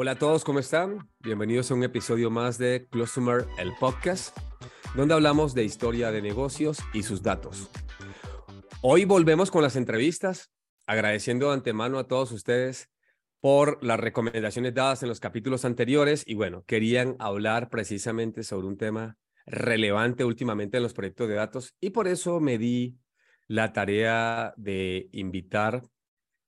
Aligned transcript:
Hola 0.00 0.12
a 0.12 0.14
todos, 0.14 0.44
¿cómo 0.44 0.60
están? 0.60 1.10
Bienvenidos 1.18 1.72
a 1.72 1.74
un 1.74 1.82
episodio 1.82 2.30
más 2.30 2.56
de 2.56 2.86
Customer, 2.88 3.46
el 3.58 3.72
podcast, 3.80 4.38
donde 4.94 5.12
hablamos 5.12 5.56
de 5.56 5.64
historia 5.64 6.12
de 6.12 6.22
negocios 6.22 6.78
y 6.94 7.02
sus 7.02 7.20
datos. 7.20 7.68
Hoy 8.80 9.04
volvemos 9.04 9.50
con 9.50 9.60
las 9.60 9.74
entrevistas, 9.74 10.52
agradeciendo 10.86 11.48
de 11.48 11.54
antemano 11.54 11.98
a 11.98 12.06
todos 12.06 12.30
ustedes 12.30 12.88
por 13.40 13.82
las 13.82 13.98
recomendaciones 13.98 14.72
dadas 14.72 15.02
en 15.02 15.08
los 15.08 15.18
capítulos 15.18 15.64
anteriores 15.64 16.22
y 16.24 16.36
bueno, 16.36 16.62
querían 16.64 17.16
hablar 17.18 17.68
precisamente 17.68 18.44
sobre 18.44 18.68
un 18.68 18.76
tema 18.76 19.16
relevante 19.46 20.24
últimamente 20.24 20.76
en 20.76 20.84
los 20.84 20.94
proyectos 20.94 21.28
de 21.28 21.34
datos 21.34 21.74
y 21.80 21.90
por 21.90 22.06
eso 22.06 22.38
me 22.38 22.56
di 22.56 22.96
la 23.48 23.72
tarea 23.72 24.54
de 24.56 25.08
invitar 25.10 25.82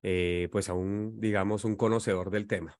eh, 0.05 0.49
pues 0.53 0.69
a 0.69 0.75
un, 0.75 1.21
digamos, 1.21 1.65
un 1.65 1.75
conocedor 1.75 2.31
del 2.31 2.47
tema. 2.47 2.79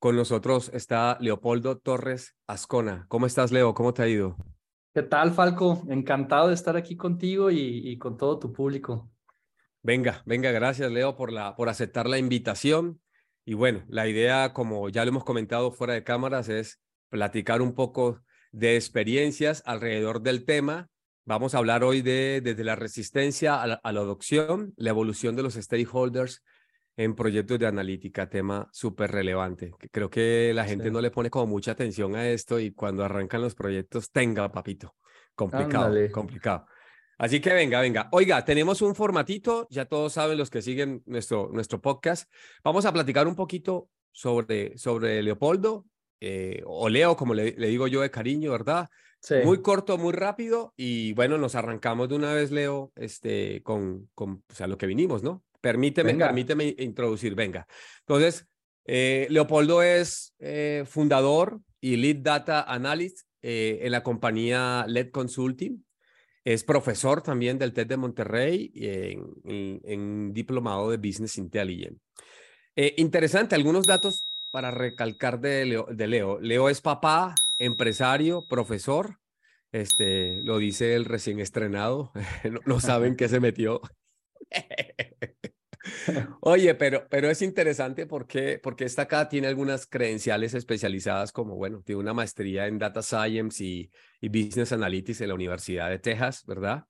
Con 0.00 0.16
nosotros 0.16 0.70
está 0.72 1.18
Leopoldo 1.20 1.76
Torres 1.76 2.34
Ascona. 2.46 3.04
¿Cómo 3.08 3.26
estás, 3.26 3.52
Leo? 3.52 3.74
¿Cómo 3.74 3.92
te 3.92 4.02
ha 4.02 4.08
ido? 4.08 4.34
¿Qué 4.94 5.02
tal, 5.02 5.30
Falco? 5.32 5.84
Encantado 5.90 6.48
de 6.48 6.54
estar 6.54 6.74
aquí 6.74 6.96
contigo 6.96 7.50
y, 7.50 7.98
con 7.98 8.16
todo 8.16 8.38
tu 8.38 8.50
público. 8.50 9.12
Venga, 9.82 10.22
venga, 10.24 10.52
gracias, 10.52 10.90
Leo, 10.90 11.16
por, 11.16 11.30
la, 11.30 11.54
por 11.54 11.68
aceptar 11.68 12.08
la 12.08 12.16
invitación. 12.16 12.98
Y 13.44 13.52
bueno, 13.52 13.84
la 13.88 14.08
idea, 14.08 14.54
como 14.54 14.88
ya 14.88 15.04
lo 15.04 15.10
hemos 15.10 15.24
comentado 15.24 15.70
fuera 15.70 15.92
de 15.92 16.02
cámaras, 16.02 16.48
es 16.48 16.80
platicar 17.10 17.60
un 17.60 17.74
poco 17.74 18.22
de 18.52 18.76
experiencias 18.76 19.62
alrededor 19.66 20.22
del 20.22 20.46
tema. 20.46 20.88
Vamos 21.26 21.54
a 21.54 21.58
hablar 21.58 21.84
hoy 21.84 22.00
de 22.00 22.40
desde 22.42 22.64
la 22.64 22.74
resistencia 22.74 23.60
a 23.60 23.66
la, 23.66 23.80
adopción, 23.84 24.72
la 24.78 24.88
evolución 24.88 25.36
de 25.36 25.42
los 25.42 25.56
stakeholders 25.56 26.42
en 26.96 27.14
proyectos 27.14 27.58
de 27.58 27.66
analítica, 27.66 28.28
tema 28.28 28.68
súper 28.72 29.10
relevante. 29.10 29.72
Creo 29.90 30.10
que 30.10 30.52
la 30.54 30.64
gente 30.64 30.90
no 30.90 31.00
le 31.00 31.10
pone 31.10 31.30
como 31.30 31.46
mucha 31.46 31.72
atención 31.72 32.14
a 32.16 32.28
esto 32.28 32.58
y 32.58 32.72
cuando 32.72 33.04
arrancan 33.04 33.40
los 33.40 33.54
proyectos, 33.54 34.10
tenga, 34.10 34.50
papito. 34.52 34.94
Complicado, 35.34 35.96
complicado. 36.12 36.66
Así 37.16 37.40
que 37.40 37.52
venga, 37.52 37.80
venga. 37.80 38.08
Oiga, 38.12 38.44
tenemos 38.44 38.80
un 38.80 38.94
formatito, 38.94 39.66
ya 39.70 39.84
todos 39.84 40.14
saben 40.14 40.38
los 40.38 40.50
que 40.50 40.62
siguen 40.62 41.02
nuestro, 41.06 41.50
nuestro 41.52 41.80
podcast. 41.80 42.30
Vamos 42.64 42.86
a 42.86 42.92
platicar 42.92 43.28
un 43.28 43.34
poquito 43.34 43.90
sobre, 44.10 44.76
sobre 44.78 45.22
Leopoldo, 45.22 45.84
eh, 46.20 46.62
o 46.66 46.88
Leo, 46.88 47.16
como 47.16 47.34
le, 47.34 47.52
digo 47.52 47.86
yo 47.88 48.00
de 48.00 48.10
cariño, 48.10 48.52
¿verdad? 48.52 48.88
Sí. 49.20 49.34
Muy 49.44 49.60
corto, 49.60 49.98
muy 49.98 50.12
rápido 50.12 50.72
y 50.76 51.12
bueno, 51.12 51.36
nos 51.36 51.54
arrancamos 51.54 52.08
de 52.08 52.16
una 52.16 52.32
vez, 52.32 52.50
Leo, 52.50 52.90
este, 52.96 53.62
con, 53.62 54.08
con 54.14 54.42
o 54.50 54.54
sea, 54.54 54.66
lo 54.66 54.78
que 54.78 54.86
vinimos, 54.86 55.22
¿no? 55.22 55.42
Permíteme, 55.60 56.14
permíteme 56.14 56.74
introducir, 56.78 57.34
venga. 57.34 57.66
Entonces, 58.00 58.46
eh, 58.86 59.26
Leopoldo 59.30 59.82
es 59.82 60.34
eh, 60.38 60.84
fundador 60.86 61.60
y 61.80 61.96
lead 61.96 62.16
data 62.16 62.62
analyst 62.62 63.26
en 63.42 63.90
la 63.90 64.02
compañía 64.02 64.84
LED 64.86 65.10
Consulting. 65.10 65.82
Es 66.44 66.62
profesor 66.62 67.22
también 67.22 67.58
del 67.58 67.72
TED 67.72 67.86
de 67.86 67.96
Monterrey 67.96 68.70
en, 68.74 69.80
en, 69.84 70.32
diplomado 70.34 70.90
de 70.90 70.98
Business 70.98 71.38
Intelligence. 71.38 71.98
interesante, 72.96 73.54
algunos 73.54 73.86
datos 73.86 74.26
para 74.50 74.70
recalcar 74.70 75.40
de 75.40 75.64
Leo, 75.64 75.86
de 75.90 76.06
Leo. 76.06 76.40
Leo 76.40 76.68
es 76.68 76.80
papá, 76.80 77.34
empresario, 77.58 78.46
profesor. 78.48 79.16
Este, 79.72 80.42
lo 80.42 80.58
dice 80.58 80.94
el 80.94 81.04
recién 81.04 81.38
estrenado. 81.38 82.12
no, 82.66 82.80
saben 82.80 83.16
qué 83.16 83.28
se 83.28 83.40
metió. 83.40 83.80
Oye, 86.40 86.74
pero, 86.74 87.06
pero 87.08 87.30
es 87.30 87.42
interesante 87.42 88.06
porque, 88.06 88.58
porque 88.62 88.84
esta 88.84 89.02
acá 89.02 89.28
tiene 89.28 89.46
algunas 89.48 89.86
credenciales 89.86 90.54
especializadas 90.54 91.32
como, 91.32 91.56
bueno, 91.56 91.82
tiene 91.82 92.00
una 92.00 92.14
maestría 92.14 92.66
en 92.66 92.78
Data 92.78 93.02
Science 93.02 93.62
y, 93.64 93.90
y 94.20 94.28
Business 94.28 94.72
Analytics 94.72 95.20
en 95.22 95.28
la 95.28 95.34
Universidad 95.34 95.90
de 95.90 95.98
Texas, 95.98 96.44
¿verdad? 96.46 96.84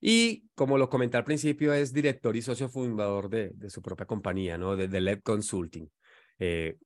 Y 0.00 0.48
como 0.54 0.78
lo 0.78 0.88
comenté 0.90 1.16
al 1.16 1.24
principio, 1.24 1.72
es 1.72 1.92
director 1.92 2.36
y 2.36 2.42
socio 2.42 2.68
fundador 2.68 3.28
de, 3.28 3.50
de 3.54 3.70
su 3.70 3.80
propia 3.82 4.06
compañía, 4.06 4.58
¿no? 4.58 4.76
De, 4.76 4.88
de 4.88 5.22
Consulting. 5.22 5.90
Eh, 6.38 6.76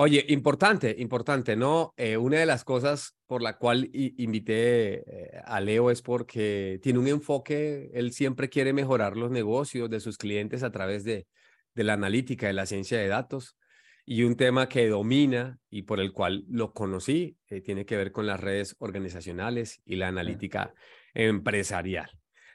Oye, 0.00 0.24
importante, 0.28 0.94
importante, 0.96 1.56
¿no? 1.56 1.92
Eh, 1.96 2.16
una 2.16 2.38
de 2.38 2.46
las 2.46 2.62
cosas 2.62 3.16
por 3.26 3.42
la 3.42 3.58
cual 3.58 3.90
invité 3.92 5.02
eh, 5.34 5.42
a 5.44 5.60
Leo 5.60 5.90
es 5.90 6.02
porque 6.02 6.78
tiene 6.84 7.00
un 7.00 7.08
enfoque, 7.08 7.90
él 7.92 8.12
siempre 8.12 8.48
quiere 8.48 8.72
mejorar 8.72 9.16
los 9.16 9.32
negocios 9.32 9.90
de 9.90 9.98
sus 9.98 10.16
clientes 10.16 10.62
a 10.62 10.70
través 10.70 11.02
de, 11.02 11.26
de 11.74 11.82
la 11.82 11.94
analítica, 11.94 12.46
de 12.46 12.52
la 12.52 12.66
ciencia 12.66 12.96
de 12.96 13.08
datos. 13.08 13.56
Y 14.04 14.22
un 14.22 14.36
tema 14.36 14.68
que 14.68 14.86
domina 14.86 15.58
y 15.68 15.82
por 15.82 15.98
el 15.98 16.12
cual 16.12 16.44
lo 16.48 16.72
conocí 16.72 17.36
eh, 17.48 17.60
tiene 17.60 17.84
que 17.84 17.96
ver 17.96 18.12
con 18.12 18.24
las 18.24 18.38
redes 18.38 18.76
organizacionales 18.78 19.82
y 19.84 19.96
la 19.96 20.06
analítica 20.06 20.74
empresarial. 21.12 22.08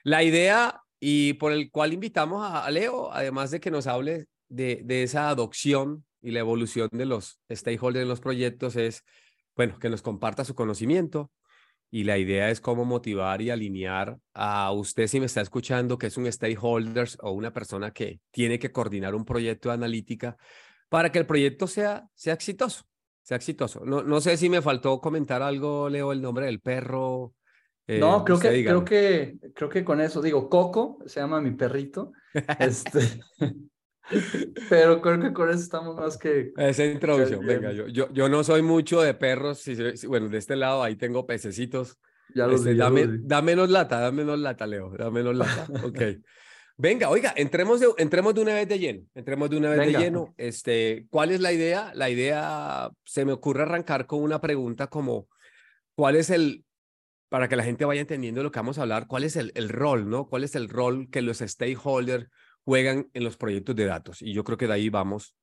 La 0.04 0.24
idea 0.24 0.82
y 0.98 1.34
por 1.34 1.52
el 1.52 1.72
cual 1.72 1.92
invitamos 1.92 2.50
a, 2.50 2.72
Leo, 2.72 3.12
además 3.12 3.52
de 3.52 3.60
que 3.60 3.70
nos 3.70 3.86
hable 3.86 4.28
de, 4.48 4.80
de 4.86 5.04
esa 5.04 5.28
adopción 5.28 6.06
y 6.24 6.32
la 6.32 6.40
evolución 6.40 6.90
de 6.92 7.06
los 7.06 7.40
stakeholders 7.52 8.04
en 8.04 8.10
los 8.10 8.22
proyectos 8.22 8.76
es, 8.78 9.04
bueno, 9.56 9.78
que 9.78 9.90
nos 9.90 10.02
comparta 10.02 10.46
su 10.46 10.56
conocimiento 10.56 11.32
y 11.92 12.06
la 12.06 12.18
idea 12.18 12.50
es 12.50 12.60
cómo 12.60 12.86
motivar 12.86 13.42
y 13.42 13.52
alinear 13.52 14.18
a 14.34 14.72
usted 14.72 15.06
si 15.06 15.20
me 15.20 15.28
está 15.28 15.42
escuchando 15.42 15.98
que 15.98 16.08
es 16.08 16.18
un 16.18 16.32
stakeholder 16.32 17.08
o 17.22 17.32
una 17.32 17.54
persona 17.54 17.92
que 17.92 18.20
tiene 18.32 18.58
que 18.58 18.72
coordinar 18.72 19.14
un 19.14 19.26
proyecto 19.26 19.70
de 19.70 19.76
analítica 19.76 20.38
para 20.90 21.12
que 21.12 21.20
el 21.20 21.28
proyecto 21.28 21.68
sea, 21.68 22.08
sea 22.16 22.34
exitoso, 22.34 22.86
sea 23.22 23.38
exitoso. 23.38 23.84
No, 23.86 24.02
no 24.02 24.22
sé 24.22 24.38
si 24.38 24.50
me 24.50 24.62
faltó 24.62 25.00
comentar 25.02 25.42
algo, 25.42 25.90
Leo, 25.90 26.14
el 26.14 26.22
nombre 26.22 26.46
del 26.46 26.62
perro. 26.62 27.34
Eh, 27.86 28.00
no, 28.00 28.24
creo 28.24 28.40
que, 28.40 28.64
creo 28.64 28.86
que, 28.86 29.38
creo 29.54 29.70
que 29.70 29.84
con 29.84 30.00
eso 30.00 30.22
digo, 30.22 30.50
Coco 30.50 31.00
se 31.06 31.20
llama 31.20 31.42
mi 31.42 31.52
perrito. 31.52 32.14
este, 32.60 33.20
pero 34.70 35.02
creo 35.02 35.20
que 35.20 35.34
con 35.34 35.50
eso 35.50 35.60
estamos 35.60 35.96
más 35.96 36.18
que... 36.18 36.54
Esa 36.58 36.86
introducción, 36.86 37.46
venga, 37.46 37.72
yo, 37.72 37.88
yo, 37.88 38.12
yo 38.12 38.30
no 38.30 38.44
soy 38.44 38.62
mucho 38.62 39.02
de 39.02 39.14
perros, 39.14 39.60
si, 39.60 39.76
bueno, 40.08 40.30
de 40.30 40.38
este 40.38 40.56
lado 40.56 40.84
ahí 40.84 40.96
tengo 40.96 41.26
pececitos. 41.26 41.98
Ya 42.36 42.48
los 42.48 42.62
este, 42.62 42.76
dame, 42.76 43.06
da 43.08 43.42
menos 43.42 43.70
lata, 43.70 44.00
da 44.00 44.12
menos 44.12 44.40
lata, 44.40 44.66
Leo, 44.68 44.92
da 44.98 45.10
menos 45.10 45.36
lata, 45.36 45.68
ok. 45.84 46.02
Venga, 46.76 47.10
oiga, 47.10 47.34
entremos 47.38 47.80
de, 47.80 47.88
entremos 47.98 48.34
de 48.34 48.42
una 48.42 48.56
vez 48.56 48.68
de 48.68 48.80
lleno, 48.80 49.06
entremos 49.14 49.50
de 49.50 49.58
una 49.58 49.70
vez 49.70 49.94
de 49.94 50.00
lleno. 50.00 50.34
Este, 50.38 51.06
¿Cuál 51.12 51.32
es 51.32 51.40
la 51.40 51.54
idea? 51.54 51.92
La 51.94 52.10
idea, 52.10 52.90
se 53.04 53.26
me 53.26 53.32
ocurre 53.32 53.62
arrancar 53.62 54.08
con 54.08 54.24
una 54.24 54.42
pregunta 54.42 54.88
como, 54.88 55.28
¿cuál 55.96 56.16
es 56.16 56.32
el, 56.32 56.66
para 57.30 57.48
que 57.48 57.56
la 57.56 57.64
gente 57.64 57.86
vaya 57.86 58.02
entendiendo 58.02 58.42
lo 58.42 58.52
que 58.52 58.60
vamos 58.60 58.80
a 58.80 58.82
hablar, 58.82 59.06
cuál 59.08 59.24
es 59.24 59.36
el, 59.36 59.52
el 59.54 59.70
rol, 59.70 60.10
¿no? 60.10 60.28
¿Cuál 60.28 60.44
es 60.44 60.56
el 60.56 60.68
rol 60.68 61.10
que 61.12 61.22
los 61.22 61.38
stakeholders 61.38 62.28
juegan 62.66 63.10
en 63.14 63.24
los 63.24 63.38
proyectos 63.38 63.76
de 63.76 63.86
datos. 63.86 64.22
Y 64.22 64.34
yo 64.34 64.44
creo 64.44 64.58
que 64.58 64.68
de 64.68 64.74
ahí 64.74 64.90
vamos, 64.90 65.36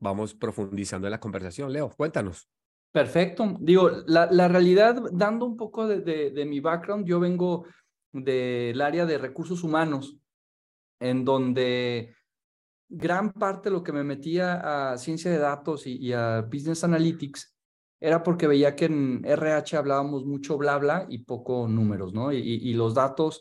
vamos 0.00 0.34
profundizando 0.34 1.06
en 1.06 1.12
la 1.12 1.20
conversación. 1.20 1.72
Leo, 1.72 1.90
cuéntanos. 1.90 2.48
Perfecto. 2.92 3.56
Digo, 3.60 3.90
la, 4.06 4.26
la 4.30 4.48
realidad, 4.48 5.00
dando 5.12 5.46
un 5.46 5.56
poco 5.56 5.86
de, 5.86 6.30
de, 6.30 6.44
mi 6.44 6.60
background, 6.60 7.06
yo 7.06 7.20
vengo 7.20 7.66
del 8.12 8.80
área 8.80 9.06
de 9.06 9.18
recursos 9.18 9.62
humanos, 9.62 10.16
en 10.98 11.24
donde 11.24 12.16
gran 12.88 13.32
parte 13.32 13.68
de 13.68 13.76
lo 13.76 13.84
que 13.84 13.92
me 13.92 14.02
metía 14.02 14.92
a 14.92 14.98
ciencia 14.98 15.30
de 15.30 15.38
datos 15.38 15.86
y, 15.86 16.12
a 16.12 16.42
business 16.42 16.82
analytics 16.82 17.56
era 18.00 18.24
porque 18.24 18.48
veía 18.48 18.74
que 18.74 18.86
en 18.86 19.24
RH 19.24 19.76
hablábamos 19.76 20.24
mucho 20.24 20.58
bla 20.58 20.78
bla 20.78 21.06
y 21.08 21.18
poco 21.18 21.68
números, 21.68 22.12
¿no? 22.12 22.32
Y, 22.32 22.38
y 22.38 22.72
los 22.72 22.94
datos 22.94 23.40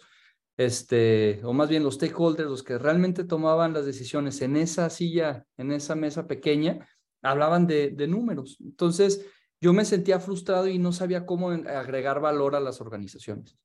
este, 0.60 1.40
o 1.46 1.54
más 1.54 1.70
bien 1.70 1.84
los 1.84 1.96
stakeholders, 1.96 2.50
los 2.50 2.64
que 2.64 2.78
realmente 2.78 3.24
tomaban 3.24 3.72
las 3.72 3.86
decisiones 3.86 4.42
en 4.42 4.58
esa 4.58 4.90
silla, 4.90 5.46
en 5.56 5.72
esa 5.72 5.96
mesa 5.96 6.28
pequeña, 6.28 6.86
hablaban 7.22 7.66
de, 7.66 7.96
números. 8.10 8.58
Entonces, 8.60 9.26
yo 9.62 9.72
me 9.72 9.86
sentía 9.86 10.20
frustrado 10.20 10.68
y 10.68 10.78
no 10.78 10.92
sabía 10.92 11.26
cómo 11.26 11.52
agregar 11.52 12.20
valor 12.20 12.58
a 12.58 12.60
las 12.60 12.82
organizaciones. 12.82 13.58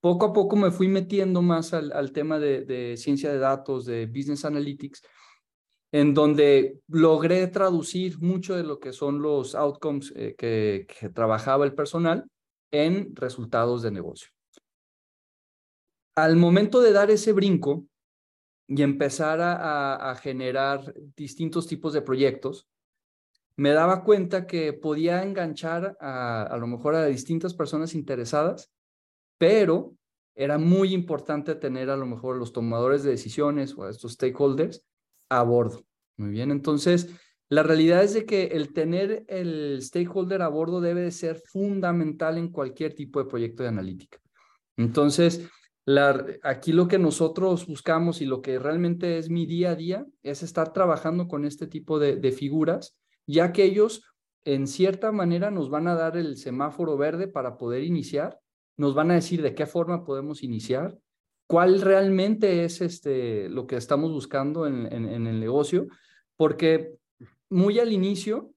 Poco 0.00 0.26
a 0.26 0.32
poco 0.32 0.54
me 0.54 0.70
fui 0.70 0.86
metiendo 0.86 1.42
más 1.42 1.74
al, 1.74 2.12
tema 2.12 2.38
de, 2.38 2.94
ciencia 2.96 3.32
de 3.32 3.38
datos, 3.38 3.84
de 3.84 4.06
business 4.06 4.44
analytics, 4.44 5.02
en 5.90 6.14
donde 6.14 6.78
logré 6.86 7.48
traducir 7.48 8.20
mucho 8.20 8.54
de 8.54 8.62
lo 8.62 8.78
que 8.78 8.92
son 8.92 9.20
los 9.20 9.56
outcomes 9.56 10.12
eh, 10.14 10.36
que 10.38 11.08
trabajaba 11.12 11.64
el 11.64 11.74
personal 11.74 12.30
en 12.70 13.16
resultados 13.16 13.82
de 13.82 13.90
negocio 13.90 14.37
al 16.24 16.36
momento 16.36 16.80
de 16.80 16.92
dar 16.92 17.10
ese 17.10 17.32
brinco 17.32 17.86
y 18.66 18.82
empezar 18.82 19.40
a, 19.40 20.14
generar 20.16 20.94
distintos 21.16 21.66
tipos 21.66 21.92
de 21.92 22.02
proyectos, 22.02 22.68
me 23.56 23.70
daba 23.70 24.04
cuenta 24.04 24.46
que 24.46 24.72
podía 24.72 25.22
enganchar 25.22 25.96
a, 26.00 26.42
a 26.42 26.56
lo 26.58 26.66
mejor 26.66 26.94
a 26.94 27.06
distintas 27.06 27.54
personas 27.54 27.94
interesadas, 27.94 28.70
pero 29.38 29.94
era 30.34 30.58
muy 30.58 30.94
importante 30.94 31.54
tener 31.56 31.90
a 31.90 31.96
lo 31.96 32.06
mejor 32.06 32.36
los 32.36 32.52
tomadores 32.52 33.02
de 33.02 33.10
decisiones 33.10 33.76
o 33.76 33.84
a 33.84 33.90
estos 33.90 34.12
stakeholders 34.12 34.84
a 35.28 35.42
bordo. 35.42 35.84
Muy 36.16 36.30
bien, 36.30 36.50
entonces 36.50 37.08
La 37.50 37.62
realidad 37.62 38.04
es 38.04 38.12
de 38.12 38.26
que 38.26 38.48
el 38.48 38.74
tener 38.74 39.24
el 39.26 39.80
stakeholder 39.80 40.42
a 40.42 40.48
bordo 40.48 40.82
debe 40.82 41.00
de 41.00 41.10
ser 41.10 41.40
fundamental 41.46 42.36
en 42.36 42.52
cualquier 42.52 42.94
tipo 42.94 43.22
de 43.22 43.28
proyecto 43.28 43.62
de 43.62 43.70
analítica. 43.70 44.20
Entonces, 44.76 45.48
aquí 46.42 46.72
lo 46.72 46.88
que 46.88 46.98
nosotros 46.98 47.66
buscamos 47.66 48.20
y 48.20 48.26
lo 48.26 48.42
que 48.42 48.58
realmente 48.58 49.18
es 49.18 49.30
mi 49.30 49.46
día 49.46 49.70
a 49.70 49.76
día 49.76 50.06
es 50.22 50.42
estar 50.42 50.72
trabajando 50.72 51.28
con 51.28 51.44
este 51.44 51.66
tipo 51.66 51.98
de, 51.98 52.32
figuras, 52.32 52.96
ya 53.26 53.52
que 53.52 53.64
ellos 53.64 54.02
en 54.44 54.66
cierta 54.66 55.12
manera 55.12 55.50
nos 55.50 55.70
van 55.70 55.88
a 55.88 55.94
dar 55.94 56.16
el 56.16 56.36
semáforo 56.36 56.96
verde 56.96 57.28
para 57.28 57.56
poder 57.56 57.84
iniciar, 57.84 58.38
nos 58.76 58.94
van 58.94 59.10
a 59.10 59.14
decir 59.14 59.42
de 59.42 59.54
qué 59.54 59.66
forma 59.66 60.04
podemos 60.04 60.42
iniciar, 60.42 60.96
cuál 61.46 61.80
realmente 61.80 62.64
es 62.64 62.80
este, 62.80 63.48
lo 63.48 63.66
que 63.66 63.76
estamos 63.76 64.12
buscando 64.12 64.66
en, 64.66 64.92
en 64.92 65.26
el 65.26 65.40
negocio, 65.40 65.86
porque 66.36 66.96
muy 67.48 67.78
al 67.78 67.92
inicio 67.92 68.52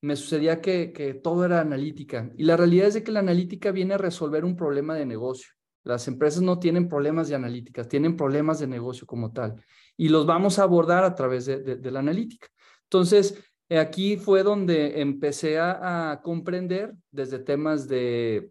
me 0.00 0.16
sucedía 0.16 0.60
que, 0.60 0.92
que 0.92 1.14
todo 1.14 1.44
era 1.44 1.60
analítica 1.60 2.32
y 2.36 2.42
la 2.42 2.56
realidad 2.56 2.88
es 2.88 2.94
de 2.94 3.04
que 3.04 3.12
la 3.12 3.20
analítica 3.20 3.70
viene 3.70 3.94
a 3.94 3.98
resolver 3.98 4.44
un 4.44 4.56
problema 4.56 4.96
de 4.96 5.06
negocio. 5.06 5.52
Las 5.84 6.06
empresas 6.08 6.42
no 6.42 6.58
tienen 6.58 6.88
problemas 6.88 7.28
de 7.28 7.34
analítica, 7.34 7.84
tienen 7.84 8.16
problemas 8.16 8.60
de 8.60 8.66
negocio 8.66 9.06
como 9.06 9.32
tal 9.32 9.62
y 9.96 10.08
los 10.08 10.26
vamos 10.26 10.58
a 10.58 10.62
abordar 10.62 11.04
a 11.04 11.14
través 11.14 11.46
de, 11.46 11.90
la 11.90 11.98
analítica. 11.98 12.48
Entonces, 12.84 13.42
aquí 13.70 14.16
fue 14.16 14.42
donde 14.42 15.00
empecé 15.00 15.58
a, 15.58 16.20
comprender 16.22 16.94
desde 17.10 17.38
temas 17.38 17.88
de, 17.88 18.50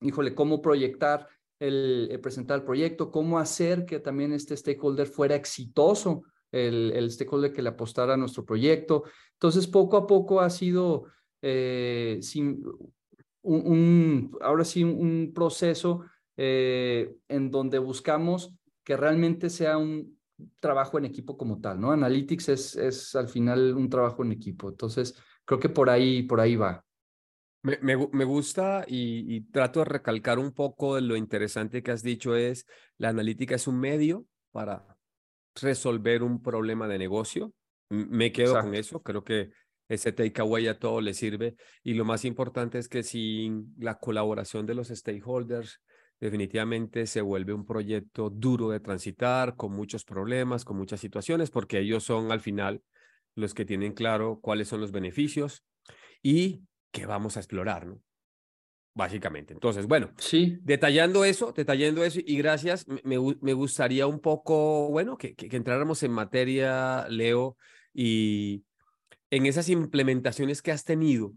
híjole, 0.00 0.34
cómo 0.34 0.62
proyectar 0.62 1.28
el, 1.58 2.08
el, 2.10 2.20
presentar 2.20 2.58
el 2.58 2.64
proyecto, 2.64 3.10
cómo 3.10 3.38
hacer 3.38 3.84
que 3.84 4.00
también 4.00 4.32
este 4.32 4.56
stakeholder 4.56 5.06
fuera 5.06 5.34
exitoso 5.34 6.24
el, 6.50 6.92
el 6.94 7.10
stakeholder 7.10 7.52
que 7.52 7.62
le 7.62 7.70
apostara 7.70 8.14
a 8.14 8.16
nuestro 8.16 8.44
proyecto. 8.44 9.04
Entonces, 9.32 9.66
poco 9.66 9.96
a 9.96 10.06
poco 10.06 10.40
ha 10.40 10.50
sido 10.50 11.04
eh, 11.42 12.18
sin, 12.22 12.64
un, 13.42 14.36
ahora 14.40 14.64
sí 14.64 14.82
un 14.82 15.32
proceso 15.34 16.04
eh, 16.36 17.14
en 17.28 17.50
donde 17.50 17.78
buscamos 17.78 18.54
que 18.84 18.96
realmente 18.96 19.50
sea 19.50 19.78
un 19.78 20.18
trabajo 20.60 20.98
en 20.98 21.04
equipo 21.04 21.36
como 21.36 21.60
tal, 21.60 21.80
¿no? 21.80 21.92
Analytics 21.92 22.48
es, 22.48 22.76
es 22.76 23.14
al 23.14 23.28
final 23.28 23.74
un 23.74 23.88
trabajo 23.88 24.24
en 24.24 24.32
equipo. 24.32 24.68
Entonces, 24.68 25.16
creo 25.44 25.60
que 25.60 25.68
por 25.68 25.90
ahí, 25.90 26.22
por 26.24 26.40
ahí 26.40 26.56
va. 26.56 26.84
Me, 27.62 27.78
me, 27.80 27.96
me 28.12 28.24
gusta 28.24 28.84
y, 28.86 29.36
y, 29.36 29.40
trato 29.42 29.80
de 29.80 29.86
recalcar 29.86 30.38
un 30.38 30.52
poco 30.52 30.96
de 30.96 31.00
lo 31.00 31.16
interesante 31.16 31.82
que 31.82 31.92
has 31.92 32.02
dicho 32.02 32.36
es, 32.36 32.66
la 32.98 33.08
analítica 33.08 33.54
es 33.54 33.66
un 33.66 33.80
medio 33.80 34.26
para 34.50 34.98
resolver 35.54 36.22
un 36.22 36.42
problema 36.42 36.86
de 36.88 36.98
negocio. 36.98 37.54
Me 37.88 38.32
quedo 38.32 38.48
Exacto. 38.48 38.66
con 38.66 38.74
eso, 38.74 39.02
creo 39.02 39.24
que 39.24 39.50
ese 39.88 40.12
takeaway 40.12 40.66
a 40.68 40.78
todo 40.78 41.00
le 41.00 41.14
sirve. 41.14 41.56
Y 41.82 41.94
lo 41.94 42.04
más 42.04 42.24
importante 42.24 42.78
es 42.78 42.88
que 42.88 43.02
sin 43.02 43.74
la 43.78 43.98
colaboración 43.98 44.66
de 44.66 44.74
los 44.74 44.88
stakeholders, 44.88 45.80
definitivamente 46.24 47.06
se 47.06 47.20
vuelve 47.20 47.52
un 47.52 47.66
proyecto 47.66 48.30
duro 48.30 48.70
de 48.70 48.80
transitar, 48.80 49.56
con 49.56 49.72
muchos 49.72 50.06
problemas, 50.06 50.64
con 50.64 50.78
muchas 50.78 50.98
situaciones, 50.98 51.50
porque 51.50 51.80
ellos 51.80 52.02
son 52.02 52.32
al 52.32 52.40
final 52.40 52.82
los 53.34 53.52
que 53.52 53.66
tienen 53.66 53.92
claro 53.92 54.40
cuáles 54.40 54.68
son 54.68 54.80
los 54.80 54.90
beneficios 54.90 55.64
y 56.22 56.62
qué 56.92 57.04
vamos 57.04 57.36
a 57.36 57.40
explorar, 57.40 57.86
¿no? 57.86 58.00
básicamente. 58.94 59.52
Entonces, 59.52 59.86
bueno, 59.86 60.12
sí. 60.16 60.56
detallando 60.62 61.26
eso, 61.26 61.52
detallando 61.52 62.04
eso, 62.04 62.20
y 62.24 62.38
gracias, 62.38 62.86
me, 62.88 63.18
me 63.40 63.52
gustaría 63.52 64.06
un 64.06 64.20
poco, 64.20 64.88
bueno, 64.88 65.18
que, 65.18 65.34
que, 65.34 65.48
que, 65.48 65.56
entráramos 65.56 66.02
en 66.04 66.12
materia, 66.12 67.06
Leo, 67.08 67.58
y 67.92 68.64
en 69.30 69.44
esas 69.44 69.68
implementaciones 69.68 70.62
que 70.62 70.72
has 70.72 70.84
tenido 70.84 71.34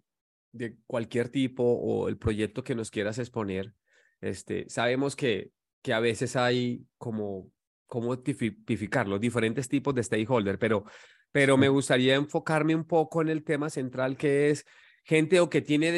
de 0.53 0.77
cualquier 0.85 1.29
tipo 1.29 1.63
o 1.63 2.07
el 2.07 2.17
proyecto 2.17 2.63
que 2.63 2.75
nos 2.75 2.91
quieras 2.91 3.17
exponer, 3.17 3.73
este, 4.21 4.69
sabemos 4.69 5.15
que, 5.15 5.51
que 5.81 5.93
a 5.93 5.99
veces 5.99 6.35
hay 6.35 6.85
como, 6.97 7.51
cómo 7.85 8.19
tipificar 8.19 9.07
los 9.07 9.19
diferentes 9.19 9.69
tipos 9.69 9.95
de 9.95 10.03
stakeholder, 10.03 10.59
pero, 10.59 10.85
pero 11.31 11.55
sí. 11.55 11.61
me 11.61 11.69
gustaría 11.69 12.15
enfocarme 12.15 12.75
un 12.75 12.85
poco 12.85 13.21
en 13.21 13.29
el 13.29 13.43
tema 13.43 13.69
central 13.69 14.17
que 14.17 14.49
es 14.49 14.65
gente 15.03 15.39
o 15.39 15.49
que 15.49 15.61
tiene 15.61 15.91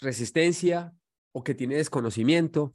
resistencia 0.00 0.92
o 1.32 1.42
que 1.42 1.54
tiene 1.54 1.76
desconocimiento 1.76 2.74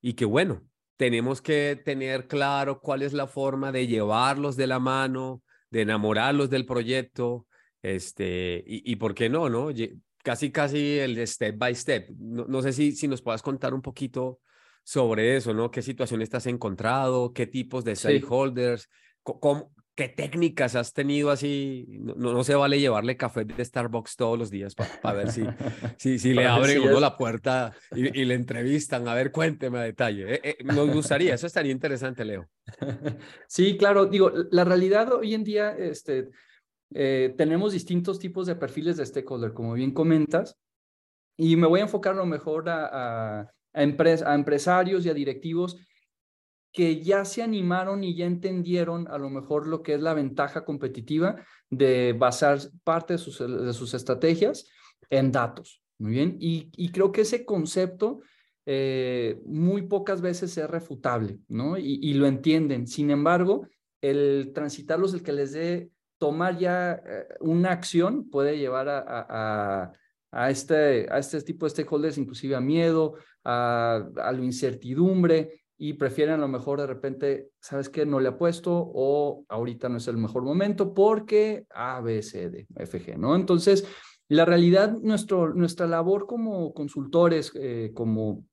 y 0.00 0.14
que 0.14 0.24
bueno, 0.24 0.62
tenemos 0.96 1.40
que 1.40 1.80
tener 1.84 2.26
claro 2.26 2.80
cuál 2.80 3.02
es 3.02 3.12
la 3.12 3.26
forma 3.26 3.72
de 3.72 3.86
llevarlos 3.86 4.56
de 4.56 4.66
la 4.66 4.78
mano, 4.78 5.42
de 5.70 5.82
enamorarlos 5.82 6.50
del 6.50 6.66
proyecto, 6.66 7.46
este, 7.82 8.62
y, 8.66 8.92
y 8.92 8.96
por 8.96 9.14
qué 9.14 9.28
no, 9.28 9.48
¿no? 9.48 9.70
Casi, 10.24 10.50
casi 10.50 10.98
el 10.98 11.18
step 11.26 11.58
by 11.58 11.74
step. 11.74 12.08
No, 12.18 12.46
no 12.46 12.62
sé 12.62 12.72
si, 12.72 12.92
si 12.92 13.06
nos 13.06 13.20
puedas 13.20 13.42
contar 13.42 13.74
un 13.74 13.82
poquito 13.82 14.40
sobre 14.82 15.36
eso, 15.36 15.52
¿no? 15.52 15.70
¿Qué 15.70 15.82
situaciones 15.82 16.30
te 16.30 16.38
has 16.38 16.46
encontrado? 16.46 17.34
¿Qué 17.34 17.46
tipos 17.46 17.84
de 17.84 17.94
stakeholders? 17.94 18.84
Sí. 18.84 18.88
¿Cómo, 19.22 19.70
¿Qué 19.94 20.08
técnicas 20.08 20.76
has 20.76 20.94
tenido 20.94 21.30
así? 21.30 21.86
No, 22.00 22.14
no, 22.14 22.42
se 22.42 22.54
vale 22.54 22.80
llevarle 22.80 23.18
café 23.18 23.44
de 23.44 23.62
Starbucks 23.62 24.16
todos 24.16 24.38
los 24.38 24.50
días 24.50 24.74
para 24.74 24.90
pa 25.02 25.12
ver 25.12 25.30
si, 25.30 25.44
si, 25.98 26.18
si 26.18 26.32
le 26.32 26.46
abren 26.46 26.80
uno 26.80 27.00
la 27.00 27.18
puerta 27.18 27.74
y, 27.94 28.20
y, 28.20 28.24
le 28.24 28.32
entrevistan. 28.32 29.06
A 29.08 29.14
ver, 29.14 29.30
cuénteme 29.30 29.78
a 29.78 29.82
detalle. 29.82 30.36
Eh, 30.36 30.40
eh, 30.42 30.56
nos 30.64 30.90
gustaría, 30.90 31.34
eso 31.34 31.46
estaría 31.46 31.70
interesante, 31.70 32.24
Leo. 32.24 32.48
Sí, 33.46 33.76
claro. 33.76 34.06
Digo, 34.06 34.32
la 34.50 34.64
realidad 34.64 35.12
hoy 35.12 35.34
en 35.34 35.44
día, 35.44 35.76
este, 35.78 36.30
eh, 36.92 37.34
tenemos 37.36 37.72
distintos 37.72 38.18
tipos 38.18 38.46
de 38.46 38.56
perfiles 38.56 38.96
de 38.96 39.06
stakeholder, 39.06 39.52
como 39.52 39.74
bien 39.74 39.92
comentas, 39.92 40.56
y 41.36 41.56
me 41.56 41.66
voy 41.66 41.80
a 41.80 41.84
enfocar 41.84 42.14
a 42.14 42.18
lo 42.18 42.26
mejor 42.26 42.68
a, 42.68 42.86
a, 42.86 43.40
a, 43.72 43.82
empres 43.82 44.22
a 44.22 44.34
empresarios 44.34 45.04
y 45.04 45.10
a 45.10 45.14
directivos 45.14 45.76
que 46.72 47.02
ya 47.02 47.24
se 47.24 47.42
animaron 47.42 48.02
y 48.02 48.16
ya 48.16 48.26
entendieron 48.26 49.06
a 49.08 49.16
lo 49.16 49.30
mejor 49.30 49.68
lo 49.68 49.82
que 49.82 49.94
es 49.94 50.00
la 50.00 50.12
ventaja 50.12 50.64
competitiva 50.64 51.36
de 51.70 52.12
basar 52.12 52.58
parte 52.82 53.14
de 53.14 53.18
sus, 53.18 53.38
de 53.38 53.72
sus 53.72 53.94
estrategias 53.94 54.66
en 55.08 55.30
datos. 55.30 55.82
Muy 55.98 56.12
bien. 56.12 56.36
Y, 56.40 56.70
y 56.76 56.90
creo 56.90 57.12
que 57.12 57.20
ese 57.20 57.44
concepto 57.44 58.20
eh, 58.66 59.40
muy 59.44 59.82
pocas 59.82 60.20
veces 60.20 60.56
es 60.58 60.68
refutable, 60.68 61.38
¿no? 61.48 61.78
Y, 61.78 62.00
y, 62.02 62.14
lo 62.14 62.26
entienden. 62.26 62.88
Sin 62.88 63.10
embargo, 63.10 63.68
el 64.00 64.52
transitarlos, 64.52 65.14
el 65.14 65.22
que 65.22 65.32
les 65.32 65.52
dé 65.52 65.90
tomar 66.24 66.56
ya 66.56 66.94
eh, 66.94 67.26
una 67.40 67.70
acción 67.72 68.30
puede 68.30 68.56
llevar 68.56 68.88
a, 68.88 69.92
este, 70.48 71.06
a 71.10 71.18
este 71.18 71.42
tipo 71.42 71.66
de 71.66 71.70
stakeholders, 71.70 72.16
inclusive 72.16 72.54
a 72.54 72.60
miedo, 72.60 73.16
a, 73.44 74.08
a 74.16 74.32
la 74.32 74.42
incertidumbre, 74.42 75.66
y 75.76 75.92
prefieren 75.92 76.36
a 76.36 76.38
lo 76.38 76.48
mejor 76.48 76.80
de 76.80 76.86
repente, 76.86 77.50
¿sabes 77.60 77.90
qué? 77.90 78.06
No 78.06 78.20
le 78.20 78.30
apuesto 78.30 78.72
o 78.72 79.44
ahorita 79.50 79.90
no 79.90 79.98
es 79.98 80.08
el 80.08 80.16
mejor 80.16 80.42
momento 80.42 80.94
porque 80.94 81.66
A, 81.68 82.00
B, 82.00 82.22
C, 82.22 82.48
D, 82.48 82.66
F, 82.76 83.04
G, 83.04 83.18
¿no? 83.18 83.36
Entonces, 83.36 83.86
la 84.28 84.46
realidad, 84.46 84.96
nuestro, 85.02 85.52
nuestra 85.52 85.86
labor 85.86 86.26
como 86.26 86.72
consultores, 86.72 87.52
eh, 87.54 87.90
como 87.92 88.46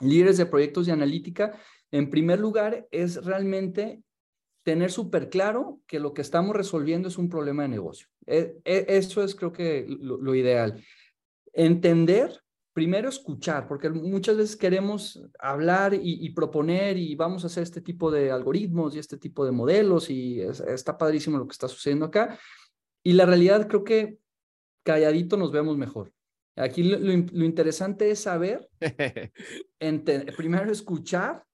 líderes 0.00 0.38
de 0.38 0.46
proyectos 0.46 0.86
de 0.86 0.92
analítica, 0.92 1.56
en 1.92 2.10
primer 2.10 2.40
lugar, 2.40 2.88
es 2.90 3.24
realmente 3.24 4.02
tener 4.62 4.90
súper 4.90 5.28
claro 5.28 5.80
que 5.86 5.98
lo 5.98 6.14
que 6.14 6.22
estamos 6.22 6.54
resolviendo 6.54 7.08
es 7.08 7.18
un 7.18 7.28
problema 7.28 7.62
de 7.62 7.68
negocio. 7.68 8.08
E, 8.26 8.60
e, 8.64 8.86
eso 8.88 9.22
es 9.22 9.34
creo 9.34 9.52
que 9.52 9.86
lo, 9.88 10.18
lo 10.18 10.34
ideal. 10.34 10.82
Entender 11.52 12.42
primero 12.72 13.08
escuchar, 13.08 13.68
porque 13.68 13.90
muchas 13.90 14.36
veces 14.36 14.56
queremos 14.56 15.22
hablar 15.38 15.92
y, 15.92 16.00
y, 16.24 16.30
proponer 16.30 16.96
y 16.96 17.14
vamos 17.14 17.44
a 17.44 17.48
hacer 17.48 17.64
este 17.64 17.82
tipo 17.82 18.10
de 18.10 18.30
algoritmos 18.30 18.94
y 18.94 18.98
este 18.98 19.18
tipo 19.18 19.44
de 19.44 19.52
modelos 19.52 20.08
y 20.08 20.40
es, 20.40 20.60
está 20.60 20.96
padrísimo 20.96 21.36
lo 21.36 21.46
que 21.46 21.52
está 21.52 21.68
sucediendo 21.68 22.06
acá. 22.06 22.38
Y 23.02 23.12
la 23.12 23.26
realidad 23.26 23.68
creo 23.68 23.84
que 23.84 24.18
calladito 24.84 25.36
nos 25.36 25.52
vemos 25.52 25.76
mejor. 25.76 26.12
Aquí 26.56 26.82
lo, 26.82 26.98
lo, 26.98 27.12
lo 27.12 27.44
interesante 27.44 28.10
es 28.10 28.20
saber, 28.20 28.68
primero 30.36 30.72
escuchar, 30.72 31.44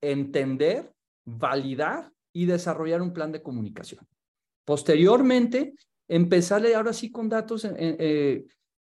entender, 0.00 0.92
validar 1.24 2.12
y 2.32 2.46
desarrollar 2.46 3.02
un 3.02 3.12
plan 3.12 3.32
de 3.32 3.42
comunicación. 3.42 4.06
Posteriormente, 4.64 5.74
empezarle 6.08 6.74
ahora 6.74 6.92
sí 6.92 7.10
con 7.10 7.28
datos 7.28 7.64
eh, 7.64 8.44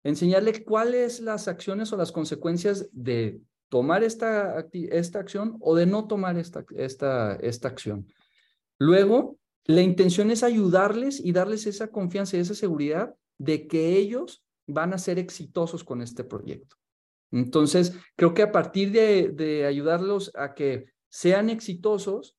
enseñarle 0.02 0.64
cuáles 0.64 1.21
las 1.21 1.49
acciones 1.49 1.92
o 1.92 1.97
las 1.97 2.12
consecuencias 2.12 2.88
de 2.92 3.40
tomar 3.68 4.02
esta, 4.02 4.66
esta 4.73 5.18
acción 5.18 5.57
o 5.61 5.75
de 5.75 5.87
no 5.87 6.07
tomar 6.07 6.38
esta, 6.38 6.64
esta, 6.76 7.35
esta 7.37 7.68
acción. 7.68 8.07
Luego, 8.78 9.38
la 9.64 9.83
intención 9.83 10.30
es 10.30 10.42
ayudarles 10.42 11.21
y 11.23 11.33
darles 11.33 11.66
esa 11.66 11.88
confianza 11.88 12.37
y 12.37 12.40
esa 12.40 12.54
seguridad 12.54 13.14
de 13.37 13.66
que 13.66 13.97
ellos 13.97 14.42
van 14.66 14.95
a 14.95 14.99
ser 14.99 15.18
exitosos 15.18 15.85
con 15.85 16.00
este 16.00 16.25
proyecto. 16.25 16.76
Entonces, 17.30 17.95
creo 18.16 18.33
que 18.33 18.42
a 18.42 18.52
partir 18.52 18.90
de, 18.92 19.28
de 19.28 19.66
ayudarlos 19.66 20.30
a 20.35 20.54
que 20.54 20.87
sean 21.11 21.50
exitosos, 21.50 22.38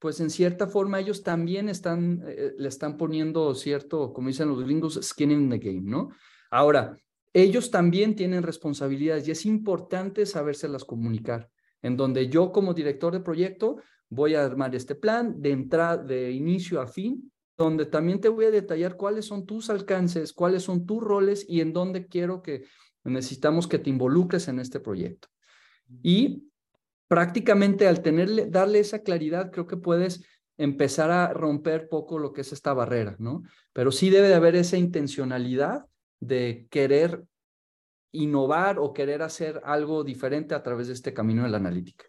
pues 0.00 0.18
en 0.20 0.30
cierta 0.30 0.66
forma 0.66 0.98
ellos 0.98 1.22
también 1.22 1.68
están, 1.68 2.24
eh, 2.26 2.54
le 2.58 2.68
están 2.68 2.96
poniendo 2.96 3.54
cierto, 3.54 4.12
como 4.12 4.28
dicen 4.28 4.48
los 4.48 4.64
gringos, 4.64 4.98
skin 5.00 5.30
in 5.30 5.50
the 5.50 5.58
game, 5.58 5.82
¿no? 5.82 6.10
Ahora, 6.50 6.96
ellos 7.32 7.70
también 7.70 8.16
tienen 8.16 8.42
responsabilidades 8.42 9.28
y 9.28 9.30
es 9.30 9.46
importante 9.46 10.26
sabérselas 10.26 10.84
comunicar, 10.84 11.48
en 11.82 11.96
donde 11.96 12.28
yo 12.28 12.50
como 12.50 12.74
director 12.74 13.12
de 13.12 13.20
proyecto 13.20 13.76
voy 14.08 14.34
a 14.34 14.44
armar 14.44 14.74
este 14.74 14.94
plan 14.94 15.40
de 15.40 15.52
entrada, 15.52 16.02
de 16.02 16.32
inicio 16.32 16.80
a 16.80 16.86
fin, 16.86 17.30
donde 17.56 17.84
también 17.84 18.20
te 18.20 18.30
voy 18.30 18.46
a 18.46 18.50
detallar 18.50 18.96
cuáles 18.96 19.26
son 19.26 19.44
tus 19.44 19.68
alcances, 19.68 20.32
cuáles 20.32 20.62
son 20.62 20.86
tus 20.86 21.02
roles 21.02 21.44
y 21.46 21.60
en 21.60 21.74
dónde 21.74 22.08
quiero 22.08 22.42
que 22.42 22.64
necesitamos 23.04 23.68
que 23.68 23.78
te 23.78 23.90
involucres 23.90 24.48
en 24.48 24.58
este 24.58 24.80
proyecto. 24.80 25.28
Y 26.02 26.49
prácticamente 27.10 27.88
al 27.88 28.02
tenerle, 28.02 28.46
darle 28.46 28.78
esa 28.78 29.00
claridad, 29.00 29.50
creo 29.50 29.66
que 29.66 29.76
puedes 29.76 30.24
empezar 30.56 31.10
a 31.10 31.32
romper 31.32 31.88
poco 31.88 32.20
lo 32.20 32.32
que 32.32 32.42
es 32.42 32.52
esta 32.52 32.72
barrera, 32.72 33.16
¿no? 33.18 33.42
Pero 33.72 33.90
sí 33.90 34.10
debe 34.10 34.28
de 34.28 34.34
haber 34.34 34.54
esa 34.54 34.76
intencionalidad 34.76 35.86
de 36.20 36.68
querer 36.70 37.24
innovar 38.12 38.78
o 38.78 38.92
querer 38.92 39.22
hacer 39.22 39.60
algo 39.64 40.04
diferente 40.04 40.54
a 40.54 40.62
través 40.62 40.86
de 40.86 40.92
este 40.92 41.12
camino 41.12 41.42
de 41.42 41.48
la 41.48 41.56
analítica. 41.56 42.04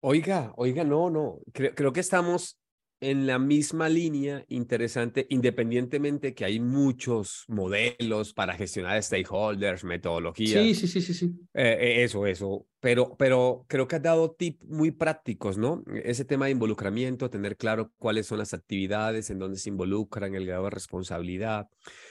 Oiga, 0.00 0.54
oiga, 0.56 0.82
no, 0.82 1.10
no, 1.10 1.40
creo, 1.52 1.74
creo 1.74 1.92
que 1.92 2.00
estamos 2.00 2.57
en 3.00 3.26
la 3.26 3.38
misma 3.38 3.88
línea 3.88 4.44
interesante, 4.48 5.26
independientemente 5.30 6.34
que 6.34 6.44
hay 6.44 6.58
muchos 6.58 7.44
modelos 7.46 8.32
para 8.34 8.54
gestionar 8.54 9.00
stakeholders, 9.02 9.84
metodologías. 9.84 10.62
Sí, 10.62 10.74
sí, 10.74 10.88
sí, 10.88 11.00
sí, 11.00 11.14
sí. 11.14 11.26
Eh, 11.54 11.76
eh, 11.80 12.02
eso, 12.02 12.26
eso. 12.26 12.66
Pero, 12.80 13.16
pero 13.16 13.64
creo 13.68 13.86
que 13.86 13.96
has 13.96 14.02
dado 14.02 14.32
tips 14.32 14.64
muy 14.66 14.90
prácticos, 14.90 15.58
¿no? 15.58 15.84
Ese 16.04 16.24
tema 16.24 16.46
de 16.46 16.52
involucramiento, 16.52 17.30
tener 17.30 17.56
claro 17.56 17.92
cuáles 17.98 18.26
son 18.26 18.38
las 18.38 18.52
actividades, 18.52 19.30
en 19.30 19.38
dónde 19.38 19.58
se 19.58 19.68
involucran, 19.68 20.34
el 20.34 20.46
grado 20.46 20.64
de 20.64 20.70
responsabilidad, 20.70 21.68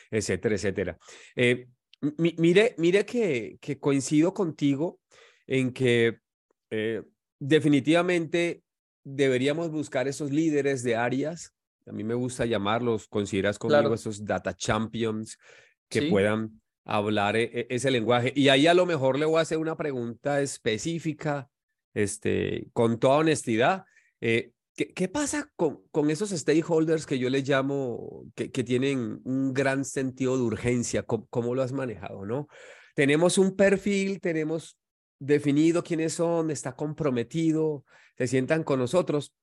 etcétera, 0.09 0.55
etcétera. 0.55 0.97
Eh, 1.35 1.67
mire, 2.17 2.75
mire 2.77 3.05
que, 3.05 3.57
que 3.59 3.79
coincido 3.79 4.33
contigo 4.33 4.99
en 5.47 5.71
que 5.73 6.19
definitivamente 7.39 8.63
deberíamos 9.07 9.71
buscar 9.71 10.07
esos 10.07 10.31
líderes 10.31 10.83
de 10.83 10.95
áreas, 10.95 11.53
a 11.85 11.93
mí 11.93 12.03
me 12.03 12.13
gusta 12.13 12.45
llamarlos, 12.45 13.07
consideras 13.07 13.57
conmigo 13.57 13.93
esos 13.93 14.25
data 14.25 14.53
champions 14.53 15.37
que 15.87 16.03
puedan 16.03 16.61
hablar 16.83 17.37
e, 17.37 17.43
e, 17.43 17.67
ese 17.69 17.89
lenguaje. 17.89 18.33
Y 18.35 18.49
ahí 18.49 18.67
a 18.67 18.73
lo 18.73 18.85
mejor 18.85 19.17
le 19.17 19.25
voy 19.25 19.39
a 19.39 19.41
hacer 19.41 19.57
una 19.57 19.77
pregunta 19.77 20.41
específica, 20.41 21.49
este, 21.93 22.67
con 22.73 22.99
toda 22.99 23.19
honestidad. 23.19 23.85
Eh, 24.19 24.51
¿qué, 24.75 24.93
¿qué, 24.93 25.07
pasa 25.07 25.49
con, 25.55 25.83
con 25.91 26.09
esos 26.09 26.31
stakeholders 26.31 27.05
que 27.05 27.19
yo 27.19 27.29
les 27.29 27.47
llamo, 27.47 28.25
que, 28.35 28.51
que 28.51 28.65
tienen 28.65 29.21
un 29.23 29.53
gran 29.53 29.85
sentido 29.85 30.35
de 30.35 30.43
urgencia? 30.43 31.03
¿Cómo, 31.03 31.27
¿Cómo, 31.29 31.55
lo 31.55 31.63
has 31.63 31.71
manejado, 31.71 32.25
no? 32.25 32.49
Tenemos 32.95 33.37
un 33.37 33.55
perfil, 33.55 34.19
tenemos 34.19 34.77
definido 35.19 35.83
quiénes 35.83 36.13
son, 36.13 36.51
está 36.51 36.75
comprometido, 36.75 37.85
se 38.17 38.27
sientan 38.27 38.63
con 38.63 38.79
nosotros, 38.79 39.33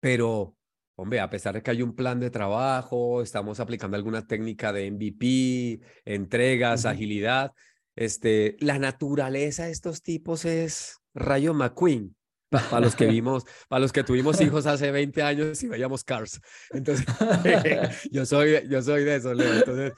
pero, 0.00 0.56
hombre, 0.96 1.20
a 1.20 1.30
pesar 1.30 1.54
de 1.54 1.62
que 1.62 1.70
hay 1.70 1.82
un 1.82 1.94
plan 1.94 2.18
de 2.18 2.30
trabajo, 2.30 3.22
estamos 3.22 3.60
aplicando 3.60 3.96
alguna 3.96 4.26
técnica 4.26 4.72
de 4.72 4.90
MVP, 4.90 5.80
entregas, 6.04 6.86
agilidad, 6.86 7.52
este, 7.94 8.56
la 8.60 8.78
naturaleza 8.78 9.66
de 9.66 9.72
estos 9.72 10.02
tipos 10.02 10.44
es 10.44 10.98
Rayo 11.14 11.54
McQueen. 11.54 12.16
Para 12.52 12.80
los 12.80 12.94
que 12.94 13.06
vimos, 13.08 13.44
para 13.68 13.80
los 13.80 13.92
que 13.92 14.04
tuvimos 14.04 14.40
hijos 14.40 14.66
hace 14.66 14.90
20 14.90 15.22
años 15.22 15.62
y 15.62 15.68
veíamos 15.68 16.04
Cars. 16.04 16.40
Entonces, 16.70 17.06
yo 18.10 18.26
soy, 18.26 18.68
yo 18.68 18.82
soy 18.82 19.04
de 19.04 19.16
eso, 19.16 19.32
Leo. 19.32 19.52
Entonces, 19.54 19.92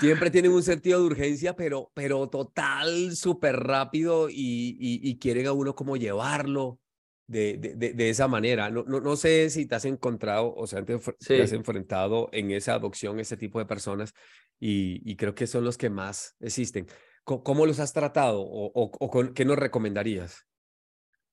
siempre 0.00 0.30
tienen 0.30 0.52
un 0.52 0.62
sentido 0.62 1.00
de 1.00 1.06
urgencia, 1.06 1.54
pero, 1.54 1.90
pero 1.94 2.28
total, 2.28 3.14
súper 3.14 3.56
rápido 3.56 4.28
y, 4.28 4.76
y, 4.78 5.18
quieren 5.18 5.46
a 5.46 5.52
uno 5.52 5.74
como 5.74 5.96
llevarlo 5.96 6.80
de, 7.28 7.56
de, 7.56 7.92
de, 7.92 8.10
esa 8.10 8.26
manera. 8.26 8.68
No, 8.70 8.84
no, 8.86 9.00
no, 9.00 9.16
sé 9.16 9.48
si 9.50 9.66
te 9.66 9.76
has 9.76 9.84
encontrado 9.84 10.52
o 10.54 10.66
sea, 10.66 10.84
te, 10.84 10.94
has 10.94 11.52
enfrentado 11.52 12.28
en 12.32 12.50
esa 12.50 12.74
adopción 12.74 13.20
ese 13.20 13.36
tipo 13.36 13.58
de 13.58 13.66
personas 13.66 14.12
y, 14.58 15.00
y 15.08 15.16
creo 15.16 15.34
que 15.34 15.46
son 15.46 15.64
los 15.64 15.78
que 15.78 15.90
más 15.90 16.34
existen. 16.40 16.86
¿Cómo, 17.24 17.66
los 17.66 17.78
has 17.78 17.92
tratado 17.92 18.40
o, 18.40 18.66
o, 18.74 18.90
o 18.98 19.10
con, 19.10 19.32
qué 19.32 19.44
nos 19.44 19.56
recomendarías? 19.56 20.44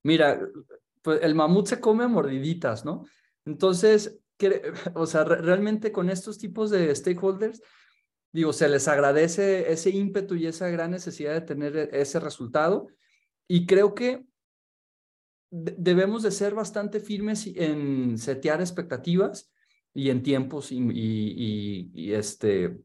Mira, 0.04 0.40
pues 1.02 1.20
el 1.22 1.36
mamut 1.36 1.68
se 1.68 1.80
come 1.80 2.08
mordiditas, 2.08 2.86
¿no? 2.86 3.06
Entonces, 3.46 4.20
o 4.96 5.06
sea, 5.06 5.24
realmente 5.24 5.92
con 5.92 6.10
estos 6.10 6.38
tipos 6.38 6.70
de 6.70 6.94
stakeholders, 6.96 7.62
digo, 8.32 8.54
se 8.54 8.70
les 8.70 8.88
agradece 8.88 9.72
ese 9.72 9.90
ímpetu 9.90 10.36
y 10.36 10.48
esa 10.48 10.70
gran 10.70 10.92
necesidad 10.92 11.34
de 11.34 11.42
tener 11.42 11.78
e, 11.78 11.90
ese 11.94 12.20
resultado. 12.20 12.88
Y 13.48 13.66
creo 13.66 13.96
que 13.96 14.26
debemos 15.52 16.24
de 16.24 16.32
ser 16.32 16.54
bastante 16.54 17.00
firmes 17.00 17.48
en 17.48 18.18
setear 18.18 18.62
expectativas 18.62 19.52
y 19.94 20.12
en 20.12 20.22
tiempos 20.22 20.72
y, 20.72 20.78
y, 20.78 21.92
y, 21.94 22.14
este, 22.14 22.78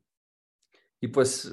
y 1.00 1.08
pues 1.08 1.52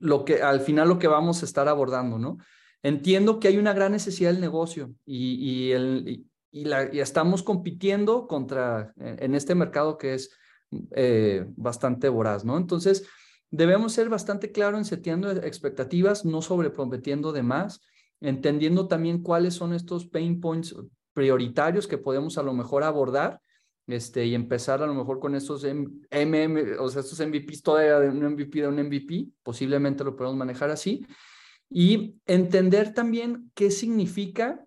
lo 0.00 0.24
que 0.24 0.42
al 0.42 0.60
final 0.60 0.88
lo 0.88 0.98
que 0.98 1.08
vamos 1.08 1.42
a 1.42 1.46
estar 1.46 1.66
abordando, 1.66 2.18
¿no? 2.18 2.38
Entiendo 2.82 3.40
que 3.40 3.48
hay 3.48 3.58
una 3.58 3.72
gran 3.72 3.92
necesidad 3.92 4.32
del 4.32 4.40
negocio 4.40 4.94
y, 5.04 5.70
el, 5.72 6.26
y, 6.50 6.64
la, 6.64 6.82
estamos 6.82 7.42
compitiendo 7.42 8.26
contra, 8.26 8.92
en 8.96 9.34
este 9.34 9.54
mercado 9.54 9.98
que 9.98 10.14
es 10.14 10.30
eh, 10.92 11.44
bastante 11.56 12.08
voraz, 12.08 12.44
¿no? 12.44 12.56
Entonces, 12.56 13.06
debemos 13.50 13.92
ser 13.92 14.08
bastante 14.08 14.52
claros 14.52 14.78
en 14.78 14.84
seteando 14.84 15.30
expectativas, 15.30 16.24
no 16.24 16.42
sobreprometiendo 16.42 17.32
de 17.32 17.42
más, 17.42 17.80
entendiendo 18.20 18.86
también 18.86 19.22
cuáles 19.22 19.54
son 19.54 19.72
estos 19.72 20.06
pain 20.06 20.40
points 20.40 20.74
prioritarios 21.14 21.88
que 21.88 21.98
podemos 21.98 22.38
a 22.38 22.42
lo 22.42 22.52
mejor 22.52 22.84
abordar 22.84 23.40
este, 23.88 24.26
y 24.26 24.34
empezar 24.34 24.82
a 24.82 24.86
lo 24.86 24.94
mejor 24.94 25.18
con 25.18 25.34
estos 25.34 25.64
MM, 25.64 26.78
o 26.78 26.88
sea, 26.90 27.00
estos 27.00 27.18
MVPs, 27.26 27.62
todavía 27.62 28.10
un 28.10 28.34
MVP 28.34 28.60
de 28.60 28.68
un 28.68 28.78
MVP, 28.78 29.28
posiblemente 29.42 30.04
lo 30.04 30.14
podemos 30.14 30.36
manejar 30.36 30.70
así, 30.70 31.06
y 31.70 32.16
entender 32.26 32.94
también 32.94 33.50
qué 33.54 33.70
significa, 33.70 34.64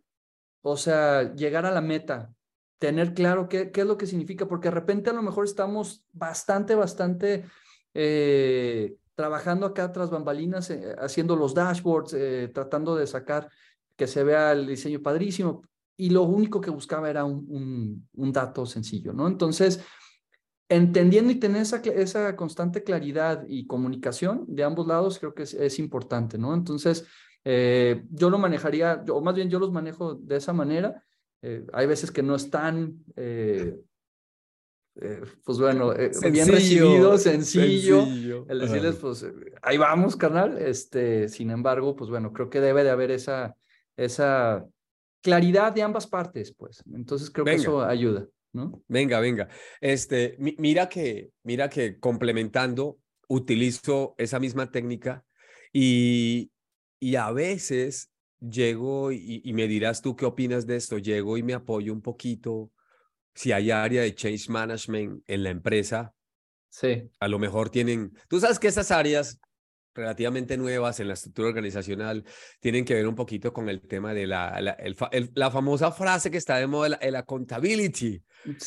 o 0.62 0.78
sea, 0.78 1.34
llegar 1.34 1.66
a 1.66 1.72
la 1.72 1.82
meta, 1.82 2.34
tener 2.78 3.14
claro 3.14 3.48
qué, 3.48 3.72
qué 3.72 3.82
es 3.82 3.88
lo 3.88 3.98
que 3.98 4.08
significa, 4.08 4.48
porque 4.48 4.70
de 4.70 4.76
repente 4.76 5.10
a 5.10 5.14
lo 5.14 5.22
mejor 5.22 5.46
estamos 5.46 6.06
bastante, 6.12 6.76
bastante 6.76 7.46
eh, 7.94 8.96
trabajando 9.16 9.66
acá 9.66 9.92
tras 9.92 10.10
bambalinas, 10.10 10.70
eh, 10.70 10.96
haciendo 11.00 11.36
los 11.36 11.54
dashboards, 11.54 12.14
eh, 12.14 12.50
tratando 12.54 12.96
de 12.96 13.08
sacar 13.08 13.50
que 13.96 14.08
se 14.08 14.24
vea 14.24 14.52
el 14.52 14.68
diseño 14.68 15.02
padrísimo, 15.02 15.64
y 15.98 16.10
lo 16.10 16.24
único 16.24 16.60
que 16.62 16.72
buscaba 16.72 17.10
era 17.10 17.26
un, 17.26 17.46
un, 17.50 18.08
un 18.14 18.32
dato 18.32 18.66
sencillo, 18.66 19.14
¿no? 19.14 19.28
Entonces, 19.28 19.84
entendiendo 20.72 21.34
y 21.34 21.36
tener 21.36 21.64
esa, 21.64 21.78
esa 21.78 22.36
constante 22.38 22.82
claridad 22.82 23.44
y 23.46 23.68
comunicación 23.68 24.46
de 24.48 24.64
ambos 24.64 24.88
lados 24.88 25.20
creo 25.20 25.34
que 25.34 25.44
es, 25.44 25.80
importante, 25.80 26.38
¿no? 26.38 26.54
Entonces, 26.54 27.06
eh, 27.44 28.06
yo 28.10 28.30
lo 28.30 28.38
manejaría, 28.38 29.04
o 29.10 29.20
más 29.20 29.36
bien 29.36 29.50
yo 29.50 29.60
los 29.60 29.74
manejo 29.74 30.16
de 30.16 30.38
esa 30.38 30.54
manera. 30.54 31.04
Eh, 31.42 31.66
hay 31.74 31.88
veces 31.88 32.10
que 32.10 32.24
no 32.24 32.36
están, 32.36 33.04
eh, 33.18 33.82
pues 35.44 35.60
bueno, 35.60 35.94
bien 36.32 36.48
recibido, 36.48 37.18
sencillo, 37.18 38.46
el 38.48 38.60
decirles, 38.60 38.96
pues 38.96 39.26
ahí 39.62 39.78
vamos, 39.78 40.16
carnal. 40.16 40.58
Este, 40.58 41.28
sin 41.28 41.52
embargo, 41.52 41.98
pues 41.98 42.10
bueno, 42.10 42.32
creo 42.32 42.50
que 42.50 42.62
debe 42.62 42.86
de 42.86 42.92
haber 42.92 43.12
esa, 43.12 43.58
esa 43.98 44.66
claridad 45.22 45.74
de 45.74 45.82
ambas 45.82 46.08
partes, 46.08 46.54
pues. 46.54 46.82
Entonces 46.94 47.30
creo 47.30 47.44
que 47.44 47.56
eso 47.56 47.82
ayuda. 47.82 48.26
¿No? 48.54 48.84
Venga, 48.88 49.20
venga. 49.20 49.48
Este, 49.80 50.36
mira 50.40 50.90
que, 50.90 51.32
mira 51.44 51.70
que 51.70 52.00
complementando, 52.00 53.00
utilizo 53.28 54.16
esa 54.18 54.40
misma 54.40 54.72
técnica 54.72 55.24
y, 55.72 56.52
y 57.00 57.16
a 57.16 57.32
veces 57.32 58.12
llego 58.40 59.12
y, 59.12 59.42
y, 59.44 59.54
me 59.54 59.68
dirás 59.68 60.02
tú 60.02 60.16
qué 60.16 60.26
opinas 60.26 60.66
de 60.68 60.76
esto, 60.76 60.98
llego 60.98 61.38
y 61.38 61.44
me 61.44 61.54
apoyo 61.54 61.94
un 61.94 62.02
poquito. 62.02 62.72
Si 63.34 63.52
hay 63.52 63.72
área 63.72 64.02
de 64.02 64.14
change 64.14 64.50
management 64.50 65.24
en 65.28 65.44
la 65.44 65.52
empresa, 65.52 66.14
sí. 66.70 67.10
a 67.20 67.28
lo 67.30 67.40
mejor 67.40 67.70
tienen, 67.70 68.12
tú 68.28 68.40
sabes 68.40 68.60
que 68.60 68.68
esas 68.68 68.92
áreas 68.92 69.40
relativamente 69.94 70.58
nuevas 70.58 71.00
en 71.00 71.08
la 71.08 71.14
estructura 71.14 71.50
organizacional 71.50 72.24
tienen 72.60 72.86
que 72.86 72.94
ver 72.94 73.08
un 73.08 73.16
poquito 73.16 73.54
con 73.54 73.70
el 73.70 73.82
tema 73.82 74.14
de 74.14 74.28
la, 74.28 74.62
la, 74.62 74.78
la 75.34 75.52
famosa 75.52 75.92
frase 75.92 76.32
que 76.32 76.38
está 76.38 76.58
de 76.58 76.68
moda, 76.68 76.98
el 77.02 77.16
accountability. 77.16 78.24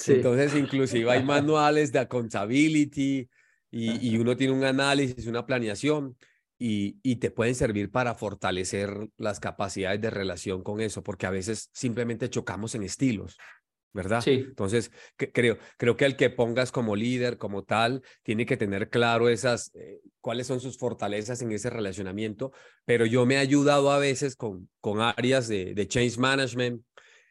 Entonces, 0.07 0.55
inclusive 0.55 1.11
hay 1.11 1.23
manuales 1.25 1.93
de 1.93 2.01
accountability 2.01 3.29
y, 3.71 4.09
y, 4.09 4.17
uno 4.19 4.37
tiene 4.37 4.53
un 4.53 4.65
análisis, 4.65 5.27
una 5.27 5.45
planeación 5.45 6.17
y, 6.59 6.99
y 7.03 7.17
te 7.17 7.31
pueden 7.31 7.55
servir 7.55 7.91
para 7.91 8.15
fortalecer 8.15 9.09
las 9.17 9.41
capacidades 9.41 10.01
de 10.01 10.11
relación 10.11 10.63
con 10.63 10.81
eso, 10.81 11.03
porque 11.03 11.27
a 11.27 11.31
veces 11.31 11.71
simplemente 11.73 12.31
chocamos 12.31 12.75
en 12.77 12.85
estilos. 12.85 13.37
¿Verdad? 13.95 14.21
Sí. 14.21 14.45
Entonces, 14.49 14.91
creo, 15.17 15.57
creo 15.79 15.97
que 15.97 16.05
el 16.05 16.17
que 16.17 16.29
pongas 16.29 16.71
como 16.73 16.97
líder, 16.97 17.39
como 17.39 17.63
tal, 17.63 18.03
tiene 18.23 18.45
que 18.45 18.59
tener 18.59 18.91
claro 18.91 19.31
esas, 19.31 19.71
eh, 19.75 20.01
cuáles 20.21 20.49
son 20.49 20.61
sus 20.61 20.77
fortalezas 20.77 21.41
en 21.41 21.53
ese 21.53 21.71
relacionamiento, 21.71 22.53
pero 22.85 23.07
yo 23.07 23.25
me 23.25 23.37
he 23.37 23.39
ayudado 23.39 23.91
a 23.93 23.99
veces 23.99 24.37
con, 24.37 24.69
con 24.81 25.01
áreas 25.01 25.49
de, 25.49 25.75
de 25.75 25.89
change 25.89 26.19
management, 26.19 26.83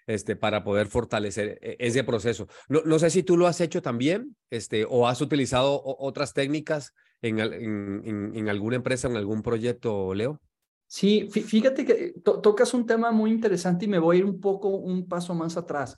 este, 0.08 0.36
para 0.36 0.64
poder 0.64 0.88
fortalecer 0.88 1.60
e, 1.62 1.76
ese 1.80 2.04
proceso. 2.04 2.48
No, 2.70 2.82
no, 2.86 2.98
sé 3.00 3.10
si 3.10 3.24
tú 3.24 3.38
lo 3.38 3.48
has 3.48 3.62
hecho 3.62 3.82
también 3.82 4.36
este, 4.50 4.86
o 4.88 5.08
has 5.08 5.22
utilizado 5.22 5.82
otras 5.84 6.34
técnicas 6.34 6.94
en, 7.22 7.40
en, 7.40 8.32
en, 8.36 8.50
alguna 8.50 8.78
empresa, 8.78 9.08
en 9.08 9.18
algún 9.18 9.42
proyecto, 9.42 10.14
Leo. 10.14 10.42
Sí, 10.88 11.28
fíjate 11.32 11.86
que 11.86 12.14
tocas 12.22 12.74
un 12.74 12.86
tema 12.86 13.12
muy 13.12 13.32
interesante 13.32 13.86
y 13.86 13.88
me 13.88 13.98
voy 13.98 14.18
a 14.18 14.20
ir 14.20 14.26
un 14.26 14.40
poco, 14.40 14.70
un 14.70 15.08
paso 15.08 15.34
más 15.34 15.58
atrás. 15.58 15.98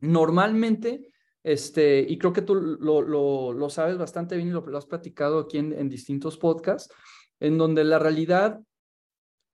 Normalmente, 0.00 1.08
este, 1.42 2.00
y 2.00 2.18
creo 2.18 2.32
que 2.32 2.42
tú 2.42 2.54
lo, 2.54 3.02
lo, 3.02 3.70
sabes 3.70 3.98
bastante 3.98 4.36
bien 4.36 4.48
y 4.48 4.52
lo, 4.52 4.66
lo 4.66 4.78
has 4.78 4.86
platicado 4.86 5.40
aquí 5.40 5.58
en, 5.58 5.72
en 5.72 5.88
distintos 5.88 6.36
podcasts, 6.36 6.92
en 7.38 7.58
donde 7.58 7.84
la 7.84 7.98
realidad, 7.98 8.60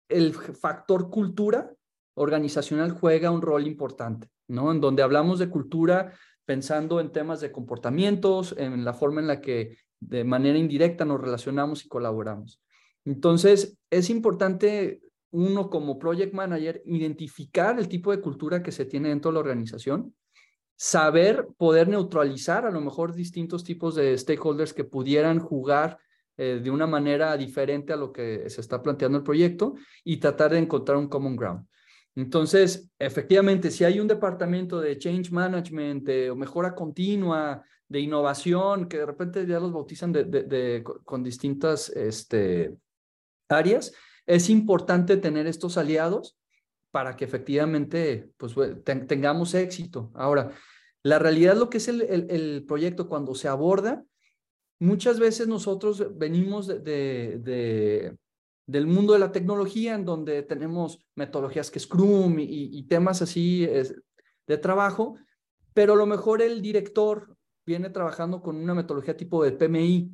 el 0.08 0.34
factor 0.34 1.10
cultura 1.10 1.72
organizacional 2.14 2.92
juega 2.92 3.30
un 3.30 3.42
rol 3.42 3.66
importante, 3.66 4.28
¿no? 4.48 4.72
En 4.72 4.80
donde 4.80 5.02
hablamos 5.02 5.38
de 5.38 5.50
cultura 5.50 6.12
pensando 6.44 7.00
en 7.00 7.12
temas 7.12 7.40
de 7.40 7.52
comportamientos, 7.52 8.54
en 8.56 8.84
la 8.84 8.94
forma 8.94 9.20
en 9.20 9.26
la 9.26 9.40
que 9.40 9.76
de 10.00 10.24
manera 10.24 10.58
indirecta 10.58 11.04
nos 11.04 11.20
relacionamos 11.20 11.84
y 11.84 11.88
colaboramos. 11.88 12.62
Entonces, 13.04 13.78
es 13.90 14.10
importante 14.10 15.00
uno 15.30 15.68
como 15.68 15.98
project 15.98 16.32
manager 16.32 16.82
identificar 16.86 17.78
el 17.78 17.88
tipo 17.88 18.10
de 18.10 18.20
cultura 18.20 18.62
que 18.62 18.72
se 18.72 18.84
tiene 18.84 19.10
dentro 19.10 19.30
de 19.30 19.34
la 19.34 19.40
organización, 19.40 20.14
saber 20.76 21.48
poder 21.56 21.88
neutralizar 21.88 22.66
a 22.66 22.70
lo 22.70 22.80
mejor 22.80 23.14
distintos 23.14 23.64
tipos 23.64 23.94
de 23.94 24.16
stakeholders 24.16 24.74
que 24.74 24.84
pudieran 24.84 25.38
jugar 25.38 25.98
eh, 26.36 26.60
de 26.62 26.70
una 26.70 26.86
manera 26.86 27.36
diferente 27.36 27.92
a 27.92 27.96
lo 27.96 28.12
que 28.12 28.48
se 28.50 28.60
está 28.60 28.82
planteando 28.82 29.18
el 29.18 29.24
proyecto 29.24 29.74
y 30.04 30.18
tratar 30.18 30.52
de 30.52 30.58
encontrar 30.58 30.98
un 30.98 31.08
common 31.08 31.36
ground. 31.36 31.66
Entonces, 32.14 32.90
efectivamente, 32.98 33.70
si 33.70 33.84
hay 33.84 34.00
un 34.00 34.08
departamento 34.08 34.80
de 34.80 34.98
change 34.98 35.30
management 35.30 36.08
o 36.30 36.36
mejora 36.36 36.74
continua, 36.74 37.62
de 37.88 38.00
innovación, 38.00 38.88
que 38.88 38.98
de 38.98 39.06
repente 39.06 39.46
ya 39.46 39.60
los 39.60 39.72
bautizan 39.72 40.12
de, 40.12 40.84
con 41.04 41.22
distintas 41.22 41.88
este, 41.90 42.76
áreas, 43.48 43.92
es 44.26 44.50
importante 44.50 45.16
tener 45.16 45.46
estos 45.46 45.78
aliados 45.78 46.36
para 46.96 47.14
que 47.14 47.26
efectivamente 47.26 48.30
pues, 48.38 48.54
tengamos 49.06 49.52
éxito. 49.52 50.10
Ahora, 50.14 50.52
la 51.02 51.18
realidad, 51.18 51.54
lo 51.54 51.68
que 51.68 51.76
es 51.76 51.88
el, 51.88 52.00
el, 52.00 52.64
proyecto 52.66 53.06
cuando 53.06 53.34
se 53.34 53.48
aborda, 53.48 54.02
muchas 54.78 55.20
veces 55.20 55.46
nosotros 55.46 56.16
venimos 56.16 56.66
de, 56.66 58.16
del 58.66 58.86
mundo 58.86 59.12
de 59.12 59.18
la 59.18 59.30
tecnología, 59.30 59.94
en 59.94 60.06
donde 60.06 60.42
tenemos 60.42 61.06
metodologías 61.16 61.70
que 61.70 61.80
Scrum 61.80 62.38
y, 62.38 62.82
temas 62.84 63.20
así 63.20 63.66
de 63.66 64.56
trabajo, 64.56 65.18
pero 65.74 65.92
a 65.92 65.96
lo 65.96 66.06
mejor 66.06 66.40
el 66.40 66.62
director 66.62 67.36
viene 67.66 67.90
trabajando 67.90 68.40
con 68.40 68.56
una 68.56 68.72
metodología 68.72 69.18
tipo 69.18 69.44
de 69.44 69.52
PMI, 69.52 70.12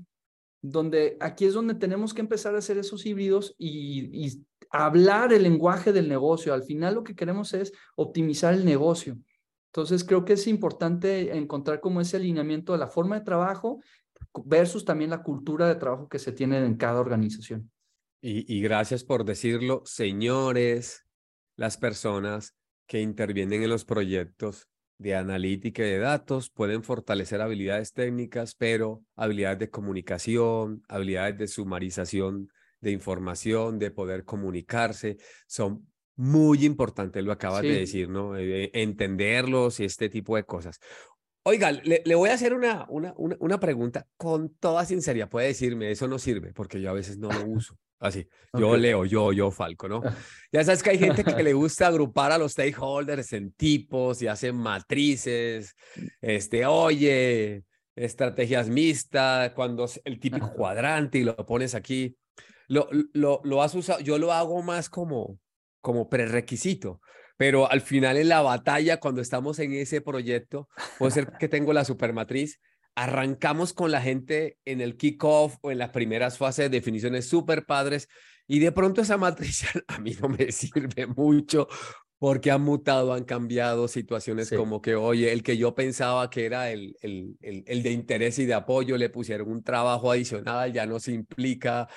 donde 0.61 1.17
aquí 1.21 1.45
es 1.45 1.55
donde 1.55 1.75
tenemos 1.75 2.13
que 2.13 2.23
empezar 2.23 2.57
a 2.57 2.59
hacer 2.59 2.77
esos 2.77 3.07
híbridos 3.07 3.55
y, 3.57 4.27
y 4.27 4.45
hablar 4.73 5.33
el 5.33 5.43
lenguaje 5.43 5.93
del 5.93 6.09
negocio. 6.09 6.55
Al 6.55 6.65
final 6.65 6.95
lo 6.95 7.05
que 7.05 7.15
queremos 7.15 7.53
es 7.53 7.73
optimizar 7.95 8.55
el 8.55 8.65
negocio. 8.65 9.19
Entonces 9.67 10.05
creo 10.05 10.25
que 10.25 10.33
es 10.33 10.47
importante 10.47 11.37
encontrar 11.37 11.81
como 11.81 12.01
ese 12.01 12.17
alineamiento 12.17 12.73
de 12.73 12.79
la 12.79 12.89
forma 12.89 13.19
de 13.19 13.25
trabajo 13.25 13.81
versus 14.45 14.85
también 14.85 15.11
la 15.11 15.23
cultura 15.23 15.69
de 15.69 15.77
trabajo 15.77 16.09
que 16.09 16.19
se 16.19 16.33
tiene 16.33 16.59
en 16.59 16.77
cada 16.77 17.01
organización. 17.01 17.71
Y, 18.25 18.61
gracias 18.61 19.03
por 19.03 19.25
decirlo, 19.25 19.83
señores, 19.85 21.05
las 21.57 21.77
personas 21.77 22.55
que 22.87 23.01
intervienen 23.01 23.65
en 23.65 23.71
los 23.71 23.85
proyectos 23.85 24.69
de 24.99 25.17
analítica 25.17 25.83
y 25.83 25.91
de 25.91 25.99
datos 25.99 26.49
pueden 26.49 26.85
fortalecer 26.85 27.41
habilidades 27.41 27.93
técnicas, 27.93 28.55
pero 28.55 29.03
habilidades 29.17 29.59
de 29.59 29.71
comunicación, 29.71 30.85
habilidades 30.87 31.37
de 31.37 31.49
sumarización 31.49 32.53
de 32.83 32.91
información, 32.91 33.79
de 33.79 33.91
poder 33.91 34.25
comunicarse, 34.25 35.17
son 35.47 35.89
muy 36.17 36.67
importantes, 36.67 37.25
lo 37.25 37.33
acabas 37.33 37.63
de 37.63 37.73
decir, 37.81 38.09
¿no? 38.09 38.37
Eh, 38.37 38.71
entenderlos 38.75 39.81
y 39.81 39.85
este 39.85 40.11
tipo 40.11 40.37
de 40.37 40.45
cosas. 40.45 40.79
Oiga, 41.45 41.73
le, 41.73 42.15
voy 42.15 42.31
a 42.31 42.35
hacer 42.35 42.55
una, 42.55 42.87
una, 42.89 43.15
una, 43.17 43.59
pregunta 43.59 44.07
con 44.17 44.55
toda 44.57 44.85
sinceridad. 44.85 45.29
Puede 45.29 45.49
decirme, 45.49 45.91
eso 45.91 46.07
no 46.07 46.19
sirve, 46.19 46.53
porque 46.53 46.81
yo 46.81 46.91
a 46.91 46.93
veces 46.93 47.19
no 47.19 47.31
lo 47.33 47.47
uso. 47.47 47.77
Así, 47.99 48.29
yo 48.53 48.77
leo, 48.77 49.05
yo, 49.05 49.33
yo, 49.33 49.51
Falco, 49.51 49.89
¿no? 49.89 50.03
Ya 50.53 50.65
sabes 50.65 50.83
que 50.83 50.91
hay 50.91 50.99
gente 50.99 51.25
que 51.25 51.43
le 51.43 51.53
gusta 51.55 51.87
agrupar 51.87 52.31
a 52.33 52.39
los 52.39 52.53
stakeholders 52.53 53.33
en 53.33 53.53
tipos 53.53 54.21
y 54.23 54.27
hacen 54.27 54.57
matrices, 54.57 55.75
este, 56.21 56.67
oye, 56.67 57.65
estrategias 57.97 58.69
mixtas, 58.69 59.53
cuando 59.53 59.89
el 60.05 60.19
típico 60.19 60.53
cuadrante 60.53 61.19
y 61.19 61.25
lo 61.25 61.37
pones 61.47 61.75
aquí. 61.75 62.17
Lo, 62.69 62.89
lo, 63.13 63.41
lo 63.45 63.63
has 63.63 63.75
usado, 63.75 64.01
yo 64.01 64.19
lo 64.19 64.33
hago 64.33 64.63
más 64.63 64.89
como, 64.89 65.39
como 65.81 66.09
prerequisito 66.09 67.01
pero 67.43 67.69
al 67.69 67.81
final 67.81 68.19
en 68.19 68.29
la 68.29 68.41
batalla, 68.41 69.01
cuando 69.01 69.21
estamos 69.21 69.59
en 69.59 69.73
ese 69.73 70.01
proyecto, 70.01 70.69
puede 70.97 71.11
ser 71.11 71.33
que 71.41 71.49
tengo 71.49 71.73
la 71.73 71.85
supermatriz, 71.85 72.61
arrancamos 72.95 73.73
con 73.73 73.91
la 73.91 74.01
gente 74.01 74.59
en 74.65 74.81
el 74.81 74.97
kickoff 74.97 75.57
o 75.61 75.73
en 75.73 75.79
las 75.79 75.91
primeras 75.91 76.39
fases 76.39 76.71
de 76.71 76.79
definiciones 76.79 77.27
súper 77.27 77.67
padres 77.67 78.09
y 78.47 78.59
de 78.59 78.71
pronto 78.71 79.01
esa 79.01 79.17
matriz 79.17 79.65
a 79.89 79.99
mí 79.99 80.17
no 80.21 80.29
me 80.29 80.53
sirve 80.53 81.07
mucho 81.09 81.67
porque 82.19 82.53
han 82.53 82.63
mutado, 82.63 83.13
han 83.13 83.25
cambiado 83.25 83.89
situaciones 83.89 84.49
como 84.51 84.81
que, 84.81 84.95
oye, 84.95 85.33
el 85.33 85.43
que 85.43 85.57
yo 85.57 85.75
pensaba 85.75 86.31
que 86.31 86.47
era 86.47 86.71
el, 86.71 86.95
el, 87.01 87.37
el, 87.41 87.65
el, 87.67 87.83
de 87.83 87.91
interés 87.91 88.39
y 88.39 88.47
de 88.47 88.55
apoyo, 88.55 88.97
le 88.97 89.11
pusieron 89.11 89.51
un 89.51 89.65
trabajo 89.65 90.13
adicional, 90.13 90.73
ya 90.73 90.87
no 90.87 91.01
se 91.01 91.11
implica 91.11 91.89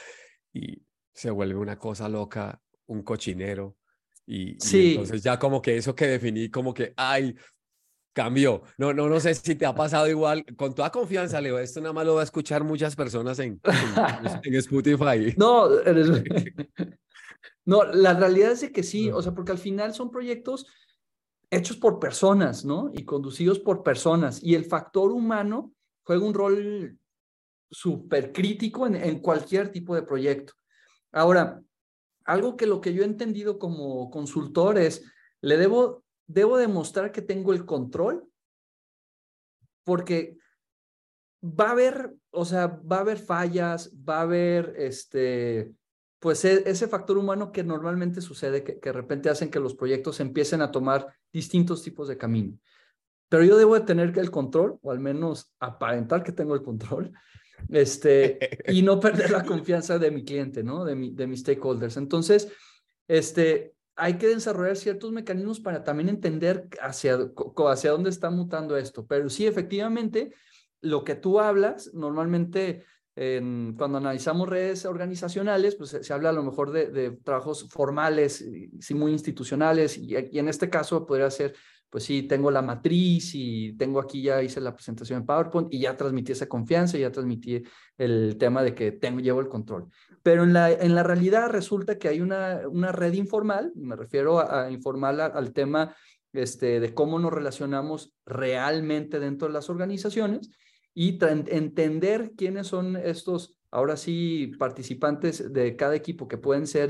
y 0.56 0.82
se 1.14 1.30
vuelve 1.30 1.56
una 1.56 1.78
cosa 1.78 2.08
loca, 2.08 2.62
un 2.88 3.04
cochinero. 3.04 3.76
Y, 4.26 4.56
sí. 4.60 4.92
entonces 4.92 5.22
ya 5.22 5.38
como 5.38 5.62
que 5.62 5.78
eso 5.78 5.94
que 5.94 6.08
definí, 6.08 6.50
como 6.50 6.74
que, 6.74 6.94
ay, 6.96 7.36
cambió. 8.14 8.64
No, 8.78 8.94
no, 8.94 9.10
no 9.10 9.20
sé 9.20 9.36
si 9.36 9.56
te 9.56 9.66
ha 9.66 9.76
pasado 9.76 10.08
igual. 10.08 10.46
Con 10.56 10.74
toda 10.74 10.90
confianza, 10.92 11.42
Leo, 11.42 11.60
esto 11.60 11.82
nada 11.82 11.94
más 11.94 12.06
lo 12.06 12.16
va 12.16 12.22
a 12.22 12.24
escuchar 12.24 12.64
muchas 12.64 12.96
personas 12.96 13.38
en, 13.40 13.60
en, 14.44 14.56
Spotify. 14.56 15.36
No, 15.38 15.68
no, 17.66 17.84
la 17.84 18.14
realidad 18.14 18.54
es 18.54 18.72
que 18.72 18.84
sí, 18.84 19.12
o 19.12 19.22
sea, 19.22 19.34
porque 19.34 19.52
al 19.52 19.58
final 19.58 19.94
son 19.94 20.10
proyectos 20.10 20.66
hechos 21.52 21.76
por 21.76 22.00
personas, 22.00 22.64
¿no? 22.64 22.92
Y 22.94 23.04
conducidos 23.04 23.60
por 23.60 23.84
personas. 23.84 24.42
Y 24.42 24.56
el 24.56 24.64
factor 24.64 25.12
humano 25.12 25.74
juega 26.04 26.26
un 26.26 26.34
rol 26.34 26.98
súper 27.70 28.32
crítico 28.32 28.88
en, 28.88 28.96
en 28.96 29.20
cualquier 29.20 29.72
tipo 29.72 29.96
de 29.96 30.04
proyecto. 30.04 30.54
Ahora, 31.12 31.62
algo 32.26 32.58
que 32.58 32.66
lo 32.66 32.82
que 32.82 32.94
yo 32.94 33.04
he 33.04 33.06
entendido 33.06 33.60
como 33.60 34.10
consultor 34.10 34.78
es, 34.78 35.04
le 35.42 35.58
debo, 35.58 36.04
debo 36.28 36.58
demostrar 36.58 37.12
que 37.12 37.22
tengo 37.22 37.54
el 37.54 37.66
control, 37.66 38.28
porque 39.84 40.38
va 41.44 41.70
a 41.70 41.72
haber, 41.72 42.16
o 42.32 42.44
sea, 42.44 42.68
va 42.68 42.98
a 42.98 43.02
haber 43.02 43.20
fallas, 43.20 43.92
va 43.98 44.18
a 44.18 44.22
haber, 44.22 44.74
este, 44.78 45.72
pues 46.20 46.44
e, 46.44 46.68
ese 46.68 46.88
factor 46.88 47.18
humano 47.18 47.52
que 47.52 47.64
normalmente 47.64 48.22
sucede, 48.22 48.64
que, 48.64 48.80
que 48.80 48.90
de 48.90 48.94
repente 48.94 49.30
hacen 49.30 49.52
que 49.52 49.60
los 49.60 49.76
proyectos 49.76 50.20
empiecen 50.20 50.62
a 50.62 50.72
tomar 50.72 51.14
distintos 51.32 51.84
tipos 51.84 52.08
de 52.08 52.18
camino. 52.18 52.58
Pero 53.30 53.44
yo 53.44 53.58
debo 53.58 53.76
de 53.76 53.86
tener 53.86 54.18
el 54.18 54.32
control, 54.32 54.80
o 54.82 54.92
al 54.92 55.00
menos 55.00 55.54
aparentar 55.60 56.24
que 56.24 56.32
tengo 56.32 56.56
el 56.56 56.64
control, 56.64 57.14
este, 57.70 58.40
y 58.68 58.82
no 58.82 59.00
perder 59.00 59.32
la 59.32 59.44
confianza 59.44 60.00
de 60.00 60.12
mi 60.12 60.24
cliente, 60.24 60.64
¿no? 60.64 60.86
De, 60.86 60.96
mi, 60.96 61.12
de 61.12 61.28
mis 61.28 61.42
stakeholders. 61.42 61.98
Entonces, 61.98 62.50
este, 63.08 63.76
hay 63.96 64.18
que 64.18 64.28
desarrollar 64.28 64.76
ciertos 64.76 65.12
mecanismos 65.12 65.60
para 65.60 65.84
también 65.84 66.10
entender 66.10 66.68
hacia, 66.82 67.18
hacia 67.68 67.92
dónde 67.92 68.10
está 68.10 68.30
mutando 68.30 68.78
esto. 68.78 69.06
Pero 69.06 69.30
sí, 69.30 69.48
efectivamente, 69.48 70.34
lo 70.82 71.04
que 71.04 71.16
tú 71.16 71.40
hablas, 71.40 71.94
normalmente 71.94 72.84
en, 73.16 73.76
cuando 73.78 73.98
analizamos 73.98 74.50
redes 74.50 74.86
organizacionales, 74.86 75.76
pues 75.76 75.98
se, 76.02 76.14
habla 76.14 76.30
a 76.30 76.34
lo 76.34 76.44
mejor 76.44 76.72
de, 76.72 76.88
de 76.92 77.12
trabajos 77.12 77.68
formales, 77.70 78.46
sí, 78.80 78.94
muy 78.94 79.14
institucionales, 79.14 79.98
y, 79.98 80.16
y, 80.32 80.40
en 80.40 80.50
este 80.50 80.70
caso 80.70 81.06
podría 81.06 81.32
ser 81.32 81.56
pues 81.90 82.04
sí, 82.04 82.24
tengo 82.24 82.52
la 82.52 82.62
matriz 82.62 83.32
y 83.36 83.74
tengo 83.78 84.00
aquí, 84.00 84.22
ya 84.22 84.42
hice 84.44 84.60
la 84.60 84.74
presentación 84.74 85.20
en 85.20 85.26
PowerPoint 85.26 85.74
y 85.74 85.80
ya 85.80 85.96
transmití 85.96 86.32
esa 86.34 86.48
confianza, 86.48 86.98
ya 86.98 87.12
transmití 87.12 87.64
el 87.98 88.38
tema 88.38 88.64
de 88.64 88.76
que 88.76 88.92
tengo, 88.92 89.20
llevo 89.20 89.40
el 89.40 89.48
control. 89.48 89.88
Pero 90.22 90.44
en 90.44 90.54
la, 90.54 90.72
en 90.72 90.96
la 90.96 91.04
realidad 91.04 91.50
resulta 91.50 91.98
que 91.98 92.08
hay 92.08 92.22
una, 92.22 92.62
una 92.70 92.92
red 92.92 93.14
informal, 93.14 93.72
me 93.76 93.96
refiero 93.96 94.40
a, 94.40 94.70
informal 94.72 95.22
al 95.22 95.54
tema 95.54 95.96
este, 96.34 96.80
de 96.80 96.94
cómo 96.94 97.18
nos 97.20 97.32
relacionamos 97.32 98.14
realmente 98.26 99.20
dentro 99.20 99.48
de 99.48 99.54
las 99.54 99.70
organizaciones 99.70 100.52
y 100.94 101.20
entender 101.22 102.32
quiénes 102.38 102.68
son 102.68 102.96
estos, 102.96 103.58
ahora 103.76 103.98
sí, 103.98 104.54
participantes 104.58 105.52
de 105.52 105.76
cada 105.76 105.96
equipo 105.96 106.30
que 106.30 106.38
pueden 106.38 106.66
ser, 106.66 106.90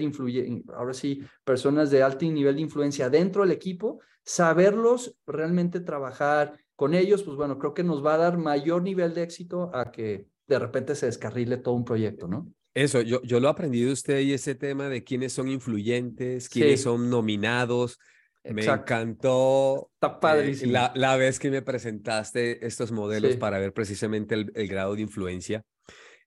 ahora 0.71 0.93
sí, 0.93 1.23
personas 1.43 1.89
de 1.89 2.03
alto 2.03 2.25
nivel 2.25 2.57
de 2.57 2.61
influencia 2.61 3.09
dentro 3.09 3.41
del 3.41 3.51
equipo, 3.51 4.01
saberlos 4.23 5.17
realmente 5.25 5.79
trabajar 5.79 6.59
con 6.75 6.93
ellos, 6.93 7.23
pues 7.23 7.37
bueno, 7.37 7.57
creo 7.57 7.73
que 7.73 7.83
nos 7.83 8.05
va 8.05 8.13
a 8.13 8.17
dar 8.17 8.37
mayor 8.37 8.83
nivel 8.83 9.15
de 9.15 9.23
éxito 9.23 9.71
a 9.73 9.91
que 9.91 10.27
de 10.45 10.59
repente 10.59 10.93
se 10.93 11.07
descarrile 11.07 11.57
todo 11.57 11.73
un 11.73 11.85
proyecto, 11.85 12.27
¿no? 12.27 12.53
Eso, 12.75 13.01
yo, 13.01 13.19
yo 13.23 13.39
lo 13.39 13.47
he 13.47 13.51
aprendido 13.51 13.87
de 13.87 13.93
usted 13.93 14.19
y 14.19 14.33
ese 14.33 14.53
tema 14.53 14.87
de 14.87 15.03
quiénes 15.03 15.33
son 15.33 15.47
influyentes, 15.47 16.49
quiénes 16.49 16.83
son 16.83 17.09
nominados, 17.09 17.97
me 18.43 18.63
encantó 18.63 19.89
Está 19.99 20.19
eh, 20.37 20.55
la, 20.67 20.91
la, 20.93 21.17
vez 21.17 21.39
que 21.39 21.49
me 21.49 21.63
presentaste 21.63 22.63
estos 22.67 22.91
modelos 22.91 23.37
para 23.37 23.57
ver 23.57 23.73
precisamente 23.73 24.35
el, 24.35 24.67
grado 24.67 24.93
de 24.93 25.01
influencia 25.01 25.63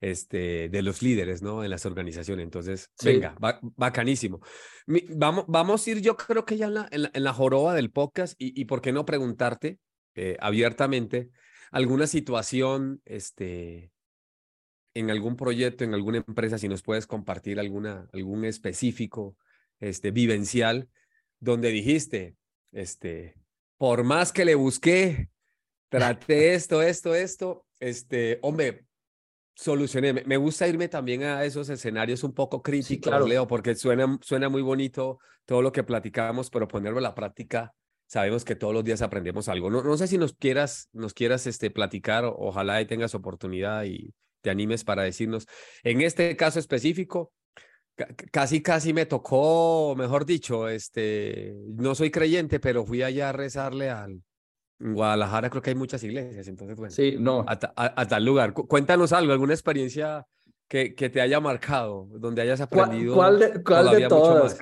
este, 0.01 0.69
de 0.69 0.83
los 0.83 1.03
líderes 1.03 1.43
¿no? 1.43 1.65
en 1.65 1.71
las 1.71 1.87
organizaciones. 1.87 2.45
Entonces, 2.45 2.91
venga, 3.03 3.37
bacanísimo. 3.77 4.41
vamos, 5.17 5.45
vamos 5.49 5.87
a 5.87 5.91
ir, 5.91 6.01
yo 6.01 6.17
creo 6.17 6.45
que 6.45 6.57
ya 6.57 6.67
en 6.67 6.75
la, 6.75 6.89
en 6.91 7.25
la, 7.25 7.33
joroba 7.33 7.75
del 7.75 7.91
podcast 7.91 8.35
y, 8.39 8.61
y, 8.61 8.65
por 8.67 8.81
qué 8.81 8.93
no 8.93 9.05
preguntarte 9.05 9.79
eh, 10.15 10.37
abiertamente 10.41 11.31
alguna 11.71 12.07
situación 12.07 13.01
este, 13.05 13.93
en 14.95 15.11
algún 15.11 15.37
proyecto, 15.37 15.85
en 15.85 15.95
alguna 15.95 16.19
empresa, 16.19 16.59
si 16.59 16.69
nos 16.69 16.83
puedes 16.83 17.07
compartir 17.07 17.61
alguna, 17.61 18.09
algún 18.13 18.45
específico 18.45 19.37
este, 19.81 20.11
vivencial 20.11 20.89
donde 21.41 21.71
dijiste, 21.71 22.37
este, 22.73 23.37
por 23.77 24.03
más 24.03 24.33
que 24.33 24.45
le 24.45 24.55
busqué, 24.55 25.31
traté 25.89 26.55
esto, 26.55 26.83
esto, 26.83 27.15
esto, 27.15 27.67
este, 27.79 28.39
hombre, 28.43 28.88
solucioné. 29.59 30.13
Me 30.13 30.37
gusta 30.37 30.69
irme 30.69 30.89
también 30.89 31.25
a 31.25 31.45
esos 31.45 31.69
escenarios 31.69 32.23
un 32.23 32.33
poco 32.33 32.63
críticos, 32.63 33.29
Leo, 33.29 33.47
porque 33.49 33.75
suena, 33.75 34.19
suena 34.23 34.49
muy 34.49 34.63
bonito 34.63 35.19
todo 35.45 35.63
lo 35.63 35.73
que 35.73 35.83
platicamos, 35.83 36.49
pero 36.49 36.69
ponerlo 36.69 36.99
a 36.99 37.03
la 37.03 37.15
práctica, 37.15 37.75
sabemos 38.07 38.45
que 38.45 38.55
todos 38.55 38.73
los 38.73 38.85
días 38.85 39.03
aprendemos 39.03 39.49
algo. 39.49 39.69
No, 39.69 39.83
no 39.83 39.97
sé 39.97 40.07
si 40.07 40.17
nos 40.17 40.35
quieras, 40.35 40.89
nos 40.93 41.13
quieras 41.13 41.47
este, 41.49 41.71
platicar, 41.71 42.25
ojalá 42.25 42.81
y 42.81 42.87
tengas 42.87 43.17
oportunidad 43.17 43.85
y 43.85 44.15
te 44.43 44.51
animes 44.51 44.85
para 44.85 45.03
decirnos. 45.03 45.47
En 45.83 46.03
este 46.03 46.37
caso 46.37 46.61
específico, 46.61 47.33
casi, 48.31 48.63
casi 48.63 48.93
me 48.93 49.07
tocó, 49.07 49.97
mejor 49.97 50.25
dicho, 50.25 50.69
este, 50.69 51.57
no 51.67 51.97
soy 51.97 52.13
creyente, 52.13 52.61
pero 52.61 52.87
fui 52.87 53.03
allá 53.03 53.31
a 53.31 53.33
rezarle 53.33 53.91
al... 53.91 54.23
En 54.81 54.95
Guadalajara 54.95 55.51
creo 55.51 55.63
que 55.63 55.71
hay 55.71 55.77
muchas 55.77 56.03
iglesias, 56.05 56.47
entonces, 56.47 56.77
bueno, 56.77 56.93
sí, 56.93 57.17
no. 57.19 57.45
a, 57.49 58.07
tal 58.07 58.25
lugar. 58.25 58.53
Cuéntanos 58.53 59.13
algo, 59.13 59.33
alguna 59.33 59.53
experiencia 59.53 60.27
que, 60.69 60.95
que 60.95 61.09
te 61.09 61.21
haya 61.21 61.41
marcado, 61.41 62.07
donde 62.13 62.43
hayas 62.43 62.61
aprendido. 62.61 63.15
¿Cuál, 63.15 63.39
de, 63.39 63.63
cuál 63.63 63.91
de 63.91 64.07
todas, 64.07 64.59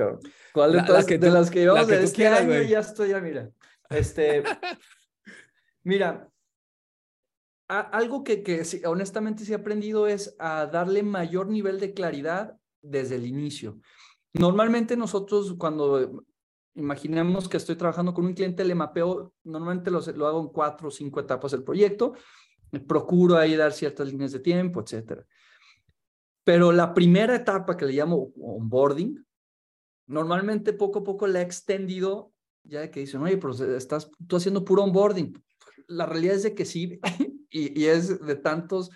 ¿Cuál 0.54 0.72
de 0.72 0.82
todas? 0.84 1.04
que 1.04 1.18
de 1.18 1.30
las 1.30 1.50
que 1.50 1.60
llevamos 1.60 1.86
de 1.88 2.02
este 2.02 2.26
año 2.26 2.62
ya 2.62 2.80
estoy, 2.80 3.10
ya 3.10 3.20
mira. 3.20 3.50
Este, 3.90 4.42
mira, 5.84 6.28
algo 7.68 8.24
que, 8.24 8.42
que 8.42 8.62
honestamente 8.86 9.44
sí 9.44 9.52
he 9.52 9.56
aprendido 9.56 10.06
es 10.06 10.34
a 10.38 10.66
darle 10.66 11.02
mayor 11.02 11.48
nivel 11.48 11.78
de 11.78 11.92
claridad 11.92 12.56
desde 12.80 13.16
el 13.16 13.26
inicio. 13.26 13.80
Normalmente 14.32 14.96
nosotros 14.96 15.54
cuando 15.58 16.24
imaginemos 16.76 17.48
que 17.48 17.56
estoy 17.56 17.76
trabajando 17.76 18.14
con 18.14 18.26
un 18.26 18.34
cliente, 18.34 18.64
le 18.64 18.74
mapeo, 18.74 19.34
normalmente 19.44 19.90
lo, 19.90 20.00
lo 20.00 20.26
hago 20.26 20.40
en 20.40 20.48
cuatro 20.48 20.88
o 20.88 20.90
cinco 20.90 21.20
etapas 21.20 21.52
del 21.52 21.64
proyecto, 21.64 22.14
procuro 22.86 23.36
ahí 23.36 23.56
dar 23.56 23.72
ciertas 23.72 24.08
líneas 24.08 24.32
de 24.32 24.40
tiempo, 24.40 24.80
etcétera. 24.80 25.26
Pero 26.44 26.70
la 26.72 26.94
primera 26.94 27.34
etapa 27.34 27.76
que 27.76 27.86
le 27.86 27.94
llamo 27.94 28.32
onboarding, 28.40 29.24
normalmente 30.06 30.72
poco 30.72 31.00
a 31.00 31.04
poco 31.04 31.26
la 31.26 31.40
he 31.40 31.42
extendido, 31.42 32.32
ya 32.62 32.90
que 32.90 33.00
dicen, 33.00 33.22
oye, 33.22 33.36
pero 33.36 33.52
estás 33.76 34.10
tú 34.28 34.36
haciendo 34.36 34.64
puro 34.64 34.84
onboarding. 34.84 35.42
La 35.88 36.06
realidad 36.06 36.36
es 36.36 36.42
de 36.44 36.54
que 36.54 36.64
sí, 36.64 37.00
y, 37.50 37.86
es 37.86 38.24
de 38.24 38.36
tantos 38.36 38.90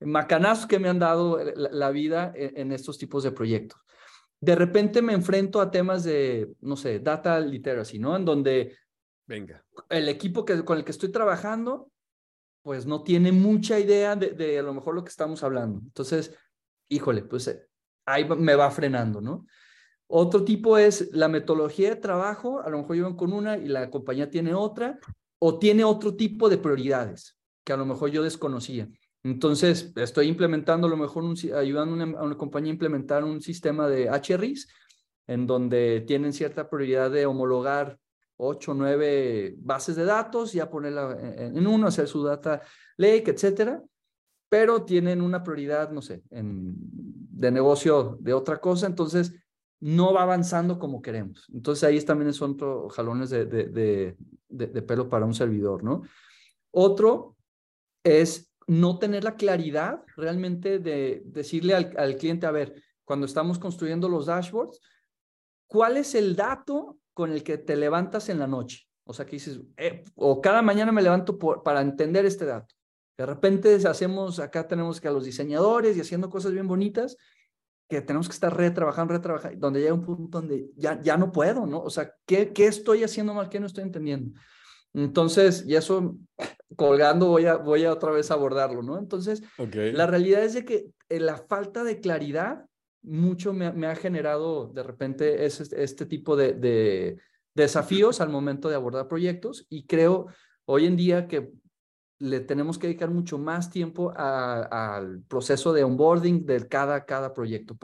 macanazos 0.00 0.66
que 0.66 0.78
me 0.78 0.88
han 0.88 0.98
dado 0.98 1.38
la, 1.54 1.90
vida 1.90 2.32
en, 2.34 2.72
estos 2.72 2.98
tipos 2.98 3.22
de 3.22 3.32
proyectos. 3.32 3.80
De 4.40 4.54
repente 4.54 5.00
me 5.00 5.14
enfrento 5.14 5.60
a 5.60 5.70
temas 5.70 6.04
de, 6.04 6.54
no 6.60 6.76
sé, 6.76 7.00
data 7.00 7.40
literacy, 7.40 7.98
¿no? 7.98 8.16
En 8.16 8.24
donde 8.24 8.76
Venga. 9.26 9.64
el 9.88 10.08
equipo 10.08 10.44
que, 10.44 10.64
con 10.64 10.78
el 10.78 10.84
que 10.84 10.90
estoy 10.90 11.10
trabajando, 11.10 11.90
pues 12.62 12.86
no 12.86 13.02
tiene 13.02 13.32
mucha 13.32 13.78
idea 13.78 14.16
de, 14.16 14.30
de 14.30 14.58
a 14.58 14.62
lo 14.62 14.74
mejor 14.74 14.94
lo 14.94 15.04
que 15.04 15.10
estamos 15.10 15.42
hablando. 15.42 15.80
Entonces, 15.82 16.34
híjole, 16.88 17.22
pues 17.22 17.48
eh, 17.48 17.66
ahí 18.06 18.24
me 18.24 18.54
va 18.54 18.70
frenando, 18.70 19.20
¿no? 19.20 19.46
Otro 20.06 20.44
tipo 20.44 20.76
es 20.78 21.12
la 21.12 21.28
metodología 21.28 21.90
de 21.90 21.96
trabajo, 21.96 22.60
a 22.60 22.68
lo 22.68 22.78
mejor 22.78 22.96
yo 22.96 23.16
con 23.16 23.32
una 23.32 23.56
y 23.56 23.66
la 23.66 23.90
compañía 23.90 24.30
tiene 24.30 24.54
otra, 24.54 24.98
o 25.38 25.58
tiene 25.58 25.84
otro 25.84 26.14
tipo 26.14 26.48
de 26.48 26.58
prioridades 26.58 27.36
que 27.64 27.72
a 27.72 27.76
lo 27.76 27.86
mejor 27.86 28.10
yo 28.10 28.22
desconocía. 28.22 28.88
Entonces, 29.24 29.90
estoy 29.96 30.28
implementando 30.28 30.86
a 30.86 30.90
lo 30.90 30.98
mejor, 30.98 31.24
ayudando 31.56 32.18
a 32.18 32.22
una, 32.22 32.36
compañía 32.36 32.70
a 32.70 32.74
implementar 32.74 33.24
un 33.24 33.40
sistema 33.40 33.88
de 33.88 34.10
HRIs 34.10 34.68
en 35.26 35.46
donde 35.46 36.02
tienen 36.06 36.34
cierta 36.34 36.68
prioridad 36.68 37.10
de 37.10 37.24
homologar 37.24 37.98
8 38.36 38.72
o 38.72 38.74
9 38.74 39.54
bases 39.58 39.96
de 39.96 40.04
datos, 40.04 40.52
ya 40.52 40.68
ponerla 40.68 41.16
en, 41.38 41.66
uno, 41.66 41.86
hacer 41.86 42.06
su 42.06 42.22
data 42.22 42.60
lake, 42.98 43.30
etcétera, 43.30 43.82
pero 44.50 44.84
tienen 44.84 45.22
una 45.22 45.42
prioridad, 45.42 45.90
no 45.90 46.02
sé, 46.02 46.22
en, 46.30 46.74
de 46.76 47.50
negocio 47.50 48.18
de 48.20 48.34
otra 48.34 48.60
cosa, 48.60 48.86
entonces 48.86 49.34
no 49.80 50.12
va 50.12 50.24
avanzando 50.24 50.78
como 50.78 51.00
queremos. 51.00 51.48
Entonces 51.50 51.84
ahí 51.84 51.98
también 52.02 52.34
son 52.34 52.58
jalones 52.90 53.30
de, 53.30 53.46
de, 53.46 54.16
de 54.48 54.82
pelo 54.82 55.08
para 55.08 55.24
un 55.24 55.34
servidor, 55.34 55.82
¿no? 55.82 56.02
Otro 56.70 57.36
es 58.02 58.53
no 58.66 58.98
tener 58.98 59.24
la 59.24 59.36
claridad 59.36 60.02
realmente 60.16 60.78
de 60.78 61.22
decirle 61.26 61.74
al, 61.74 62.16
cliente, 62.16 62.46
a 62.46 62.50
ver, 62.50 62.82
cuando 63.04 63.26
estamos 63.26 63.58
construyendo 63.58 64.08
los 64.08 64.26
dashboards, 64.26 64.80
¿cuál 65.66 65.96
es 65.96 66.14
el 66.14 66.36
dato 66.36 66.98
con 67.12 67.32
el 67.32 67.42
que 67.42 67.58
te 67.58 67.76
levantas 67.76 68.28
en 68.28 68.38
la 68.38 68.46
noche? 68.46 68.86
O 69.04 69.12
sea, 69.12 69.26
que 69.26 69.32
dices, 69.32 69.60
eh, 69.76 70.02
o 70.14 70.40
cada 70.40 70.62
mañana 70.62 70.92
me 70.92 71.02
levanto 71.02 71.38
para 71.38 71.80
entender 71.80 72.24
este 72.24 72.46
dato. 72.46 72.74
De 73.16 73.26
repente 73.26 73.74
hacemos, 73.86 74.40
acá 74.40 74.66
tenemos 74.66 75.00
que 75.00 75.08
a 75.08 75.12
los 75.12 75.24
diseñadores 75.24 75.96
y 75.96 76.00
haciendo 76.00 76.30
cosas 76.30 76.52
bien 76.52 76.66
bonitas, 76.66 77.16
que 77.88 78.00
tenemos 78.00 78.28
que 78.28 78.34
estar 78.34 78.56
retrabajando, 78.56 79.12
retrabajando, 79.12 79.58
donde 79.58 79.80
llega 79.80 79.94
un 79.94 80.04
punto 80.04 80.40
donde 80.40 80.70
ya, 80.74 81.00
ya 81.02 81.16
no 81.16 81.30
puedo, 81.30 81.66
¿no? 81.66 81.80
O 81.80 81.90
sea, 81.90 82.12
¿qué, 82.26 82.52
¿qué 82.52 82.66
estoy 82.66 83.04
haciendo 83.04 83.34
mal? 83.34 83.48
¿Qué 83.48 83.60
no 83.60 83.66
estoy 83.66 83.84
entendiendo? 83.84 84.38
Entonces, 84.94 85.64
y 85.66 85.76
eso 85.76 86.16
colgando 86.76 87.28
voy 87.28 87.46
a, 87.46 87.56
voy 87.56 87.84
a 87.84 87.92
otra 87.92 88.10
vez 88.10 88.30
abordarlo, 88.30 88.82
¿no? 88.82 88.98
Entonces, 88.98 89.42
la 89.56 90.06
realidad 90.06 90.42
es 90.42 90.54
de 90.54 90.64
que 90.64 90.90
eh, 91.08 91.20
la 91.20 91.36
falta 91.36 91.84
de 91.84 92.00
claridad 92.00 92.66
mucho 93.02 93.52
me, 93.52 93.72
me 93.72 93.86
ha 93.86 93.94
generado 93.94 94.68
de 94.68 94.82
repente 94.82 95.44
este, 95.44 95.82
este 95.82 96.06
tipo 96.06 96.36
de, 96.36 96.54
de, 96.54 97.18
desafíos 97.54 98.20
al 98.20 98.30
momento 98.30 98.68
de 98.68 98.74
abordar 98.74 99.06
proyectos 99.06 99.66
y 99.68 99.86
creo 99.86 100.26
hoy 100.64 100.86
en 100.86 100.96
día 100.96 101.28
que 101.28 101.52
le 102.18 102.40
tenemos 102.40 102.78
que 102.78 102.86
dedicar 102.86 103.10
mucho 103.10 103.38
más 103.38 103.70
tiempo 103.70 104.12
al 104.16 105.22
proceso 105.28 105.72
de 105.72 105.84
onboarding 105.84 106.46
de 106.46 106.66
cada, 106.66 107.04
cada 107.04 107.34
proyecto, 107.34 107.76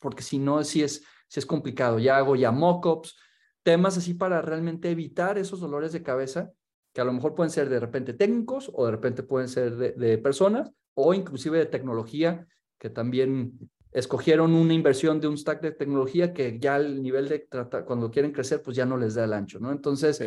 porque 0.00 0.22
si 0.22 0.38
no, 0.38 0.62
sí 0.64 0.82
es, 0.82 1.02
sí 1.28 1.40
es 1.40 1.46
complicado. 1.46 1.98
Ya 1.98 2.16
hago 2.16 2.36
ya 2.36 2.52
mockups, 2.52 3.16
temas 3.62 3.96
así 3.96 4.14
para 4.14 4.42
realmente 4.42 4.90
evitar 4.90 5.38
esos 5.38 5.60
dolores 5.60 5.92
de 5.92 6.02
cabeza 6.02 6.52
que 6.92 7.00
a 7.00 7.04
lo 7.04 7.12
mejor 7.12 7.34
pueden 7.34 7.50
ser 7.50 7.68
de 7.68 7.80
repente 7.80 8.14
técnicos 8.14 8.70
o 8.74 8.84
de 8.84 8.92
repente 8.92 9.22
pueden 9.22 9.48
ser 9.48 9.76
de, 9.76 10.18
personas 10.18 10.70
o 10.94 11.14
inclusive 11.14 11.58
de 11.58 11.66
tecnología 11.66 12.46
que 12.78 12.90
también 12.90 13.52
escogieron 13.92 14.54
una 14.54 14.72
inversión 14.72 15.20
de 15.20 15.28
un 15.28 15.36
stack 15.36 15.60
de 15.62 15.72
tecnología 15.72 16.32
que 16.32 16.58
ya 16.58 16.76
el 16.76 17.02
nivel 17.02 17.28
de 17.28 17.40
tratar, 17.40 17.84
cuando 17.84 18.10
quieren 18.10 18.32
crecer, 18.32 18.62
pues 18.62 18.76
ya 18.76 18.86
no 18.86 18.96
les 18.96 19.14
da 19.14 19.24
el 19.24 19.32
ancho, 19.32 19.58
¿no? 19.58 19.72
Entonces, 19.72 20.20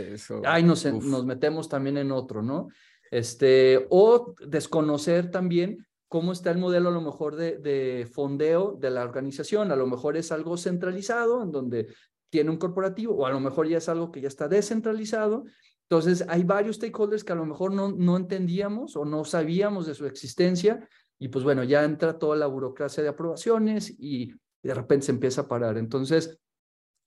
ahí 0.45 0.63
nos, 0.63 0.85
nos 0.85 1.25
metemos 1.25 1.69
también 1.69 1.97
en 1.97 2.11
otro, 2.11 2.41
¿no? 2.41 2.67
Este, 3.09 3.85
o 3.89 4.35
desconocer 4.45 5.31
también 5.31 5.85
cómo 6.09 6.31
está 6.31 6.51
el 6.51 6.57
modelo 6.57 6.89
a 6.89 6.91
lo 6.91 7.01
mejor 7.01 7.35
de, 7.35 7.57
de 7.57 8.07
fondeo 8.11 8.77
de 8.79 8.89
la 8.89 9.03
organización. 9.03 9.71
A 9.71 9.75
lo 9.75 9.87
mejor 9.87 10.17
es 10.17 10.31
algo 10.31 10.57
centralizado 10.57 11.41
en 11.41 11.51
donde 11.51 11.87
tiene 12.29 12.49
un 12.49 12.57
corporativo 12.57 13.15
o 13.15 13.25
a 13.27 13.31
lo 13.31 13.39
mejor 13.39 13.67
ya 13.67 13.77
es 13.77 13.87
algo 13.87 14.11
que 14.11 14.19
ya 14.19 14.27
está 14.27 14.47
descentralizado. 14.47 15.45
Entonces, 15.89 16.25
hay 16.27 16.43
varios 16.43 16.77
stakeholders 16.77 17.23
que 17.23 17.33
a 17.33 17.35
lo 17.35 17.45
mejor 17.45 17.71
no, 17.73 17.91
no 17.91 18.17
entendíamos 18.17 18.95
o 18.95 19.05
no 19.05 19.25
sabíamos 19.25 19.85
de 19.85 19.95
su 19.95 20.05
existencia 20.05 20.87
y 21.19 21.29
pues 21.29 21.43
bueno, 21.43 21.63
ya 21.63 21.83
entra 21.83 22.17
toda 22.17 22.35
la 22.35 22.47
burocracia 22.47 23.03
de 23.03 23.09
aprobaciones 23.09 23.93
y 23.97 24.33
de 24.63 24.73
repente 24.73 25.05
se 25.05 25.11
empieza 25.11 25.41
a 25.41 25.47
parar. 25.47 25.77
Entonces, 25.77 26.39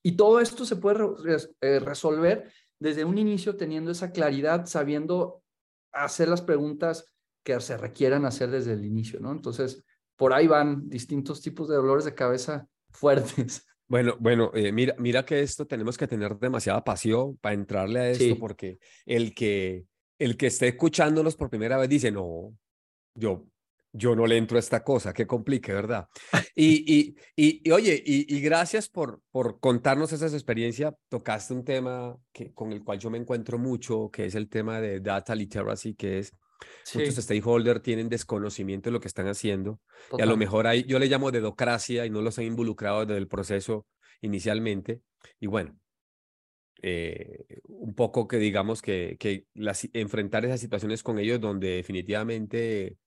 y 0.03 0.15
todo 0.15 0.39
esto 0.39 0.65
se 0.65 0.77
puede 0.77 1.05
eh, 1.61 1.79
resolver 1.79 2.51
desde 2.79 3.03
un 3.03 3.17
inicio 3.17 3.57
teniendo 3.57 3.91
esa 3.91 4.11
claridad, 4.11 4.65
sabiendo 4.65 5.43
hacer 5.91 6.29
las 6.29 6.41
preguntas 6.41 7.05
que 7.43 7.59
se 7.59 7.77
requieran 7.77 8.25
hacer 8.25 8.51
desde 8.51 8.73
el 8.73 8.85
inicio, 8.85 9.19
¿no? 9.19 9.31
Entonces, 9.31 9.83
por 10.15 10.33
ahí 10.33 10.47
van 10.47 10.89
distintos 10.89 11.41
tipos 11.41 11.67
de 11.67 11.75
dolores 11.75 12.05
de 12.05 12.15
cabeza 12.15 12.67
fuertes. 12.89 13.65
Bueno, 13.87 14.15
bueno, 14.19 14.51
eh, 14.53 14.71
mira, 14.71 14.95
mira 14.99 15.25
que 15.25 15.41
esto 15.41 15.65
tenemos 15.65 15.97
que 15.97 16.07
tener 16.07 16.37
demasiada 16.37 16.83
pasión 16.83 17.37
para 17.37 17.55
entrarle 17.55 17.99
a 17.99 18.09
esto, 18.09 18.37
porque 18.37 18.79
el 19.05 19.33
que, 19.33 19.85
el 20.19 20.35
que 20.35 20.47
esté 20.47 20.67
escuchándonos 20.67 21.35
por 21.35 21.49
primera 21.49 21.77
vez 21.77 21.87
dice, 21.87 22.11
no, 22.11 22.53
yo, 23.15 23.47
yo 23.93 24.15
no 24.15 24.27
le 24.27 24.37
entro 24.37 24.57
a 24.57 24.59
esta 24.59 24.83
cosa, 24.83 25.13
qué 25.13 25.25
complique, 25.25 25.73
¿verdad? 25.73 26.07
Y, 26.59 27.15
y, 27.35 27.61
y, 27.63 27.69
oye, 27.69 28.01
y, 28.03 28.41
gracias 28.41 28.89
por, 28.89 29.21
por 29.29 29.59
contarnos 29.59 30.11
esas 30.11 30.33
experiencias. 30.33 30.91
Tocaste 31.07 31.53
un 31.53 31.63
tema 31.63 32.17
que, 32.33 32.51
con 32.51 32.71
el 32.71 32.83
cual 32.83 32.97
yo 32.97 33.11
me 33.11 33.19
encuentro 33.19 33.59
mucho, 33.59 34.09
que 34.11 34.25
es 34.25 34.33
el 34.33 34.49
tema 34.49 34.81
de 34.81 34.99
data 34.99 35.35
literacy, 35.35 35.93
que 35.93 36.17
es 36.17 36.33
Muchos 36.93 37.15
stakeholders 37.15 37.81
tienen 37.81 38.09
desconocimiento 38.09 38.89
de 38.89 38.93
lo 38.93 38.99
que 38.99 39.07
están 39.07 39.27
haciendo 39.27 39.79
y 40.17 40.21
a 40.21 40.25
lo 40.25 40.37
mejor 40.37 40.67
hay, 40.67 40.83
yo 40.83 40.99
le 40.99 41.07
llamo 41.07 41.31
dedocracia 41.31 42.05
y 42.05 42.09
no 42.09 42.21
los 42.21 42.39
han 42.39 42.45
involucrado 42.45 43.05
desde 43.05 43.19
el 43.19 43.27
proceso 43.27 43.85
inicialmente. 44.21 45.01
Y 45.39 45.47
bueno, 45.47 45.77
eh, 46.81 47.45
un 47.67 47.93
poco 47.95 48.27
que 48.27 48.37
digamos 48.37 48.81
que, 48.81 49.17
que 49.19 49.45
las, 49.53 49.87
enfrentar 49.93 50.45
esas 50.45 50.59
situaciones 50.59 51.03
con 51.03 51.19
ellos 51.19 51.39
donde 51.39 51.75
definitivamente 51.75 52.97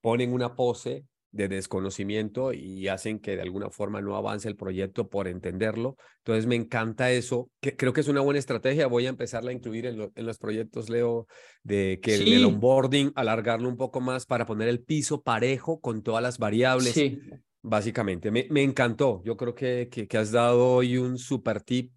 ponen 0.00 0.32
una 0.32 0.56
pose 0.56 1.06
de 1.32 1.48
desconocimiento 1.48 2.52
y 2.52 2.88
hacen 2.88 3.18
que 3.18 3.36
de 3.36 3.42
alguna 3.42 3.70
forma 3.70 4.02
no 4.02 4.16
avance 4.16 4.48
el 4.48 4.54
proyecto 4.54 5.08
por 5.08 5.26
entenderlo. 5.26 5.96
Entonces 6.18 6.46
me 6.46 6.54
encanta 6.54 7.10
eso, 7.10 7.50
que 7.60 7.74
creo 7.74 7.94
que 7.94 8.02
es 8.02 8.08
una 8.08 8.20
buena 8.20 8.38
estrategia, 8.38 8.86
voy 8.86 9.06
a 9.06 9.08
empezarla 9.08 9.50
a 9.50 9.54
incluir 9.54 9.86
en, 9.86 10.12
en 10.14 10.26
los 10.26 10.38
proyectos, 10.38 10.90
Leo, 10.90 11.26
de 11.62 12.00
que 12.02 12.16
el 12.16 12.44
onboarding, 12.44 13.12
alargarlo 13.14 13.68
un 13.68 13.78
poco 13.78 14.00
más 14.00 14.26
para 14.26 14.44
poner 14.44 14.68
el 14.68 14.82
piso 14.82 15.22
parejo 15.22 15.80
con 15.80 16.02
todas 16.02 16.22
las 16.22 16.38
variables. 16.38 16.92
Sí. 16.92 17.18
Básicamente, 17.64 18.30
me, 18.30 18.46
me 18.50 18.62
encantó. 18.62 19.22
Yo 19.24 19.36
creo 19.36 19.54
que, 19.54 19.88
que, 19.88 20.18
has 20.18 20.32
dado 20.32 20.74
hoy 20.74 20.98
un 20.98 21.16
super 21.16 21.62
tip 21.62 21.92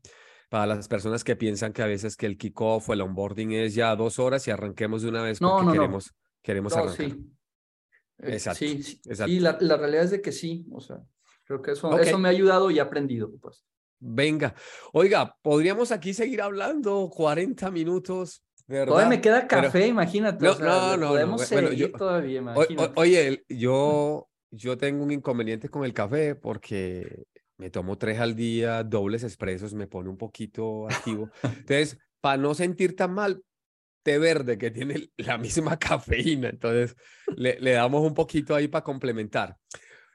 para 0.47 0.67
las 0.67 0.87
personas 0.87 1.23
que 1.23 1.35
piensan 1.35 1.73
que 1.73 1.81
a 1.81 1.87
veces 1.87 2.15
que 2.15 2.27
el 2.27 2.37
kickoff 2.37 2.87
o 2.87 2.93
el 2.93 3.01
onboarding 3.01 3.51
es 3.51 3.73
ya 3.73 3.95
dos 3.95 4.19
horas 4.19 4.47
y 4.47 4.51
arranquemos 4.51 5.01
de 5.01 5.09
una 5.09 5.23
vez 5.23 5.39
porque 5.39 5.71
queremos, 5.73 6.13
queremos 6.43 6.73
arrancar. 6.77 7.17
Exacto. 8.19 8.60
Sí, 8.60 8.84
sí, 8.84 8.99
la, 9.39 9.58
la, 9.60 9.78
realidad 9.78 10.04
es 10.04 10.12
de 10.12 10.21
que 10.21 10.32
sí, 10.32 10.65
o 10.71 10.82
sea, 10.82 10.97
creo 11.45 11.62
que 11.62 11.71
eso, 11.71 11.97
eso 11.99 12.17
me 12.17 12.28
ha 12.28 12.32
ayudado 12.32 12.71
y 12.71 12.80
aprendido, 12.80 13.32
pues. 13.41 13.65
Venga, 13.99 14.54
oiga, 14.93 15.36
podríamos 15.41 15.91
aquí 15.91 16.13
seguir 16.13 16.41
hablando 16.41 17.10
40 17.10 17.71
minutos. 17.71 18.43
¿verdad? 18.67 18.88
Todavía 18.88 19.10
me 19.10 19.21
queda 19.21 19.47
café, 19.47 19.88
imagínate. 19.88 20.45
No, 20.45 20.58
no, 20.60 20.97
no, 20.97 21.08
Podemos 21.10 21.41
seguir 21.41 21.91
todavía, 21.93 22.39
imagínate. 22.39 22.93
oye, 22.95 23.45
yo, 23.47 24.28
yo 24.51 24.78
tengo 24.78 25.04
un 25.04 25.12
inconveniente 25.12 25.69
con 25.69 25.86
el 25.86 25.93
café 25.93 26.36
porque 26.36 27.25
me 27.58 27.69
tomo 27.69 27.97
tres 27.97 28.19
al 28.19 28.36
día, 28.36 28.84
dobles 28.84 29.23
expresos, 29.23 29.73
me 29.73 29.88
pone 29.88 30.10
un 30.10 30.17
poquito 30.17 30.88
activo. 30.88 31.30
Entonces, 31.43 31.97
para 32.21 32.38
no 32.38 32.54
sentir 32.54 32.95
tan 32.95 33.13
mal, 33.13 33.41
té 34.05 34.19
verde 34.19 34.57
que 34.59 34.69
tiene 34.69 35.09
la 35.17 35.37
misma 35.37 35.77
cafeína, 35.77 36.49
entonces 36.49 36.95
le, 37.35 37.59
le 37.59 37.71
damos 37.71 38.03
un 38.03 38.13
poquito 38.13 38.55
ahí 38.55 38.67
para 38.67 38.83
complementar. 38.83 39.57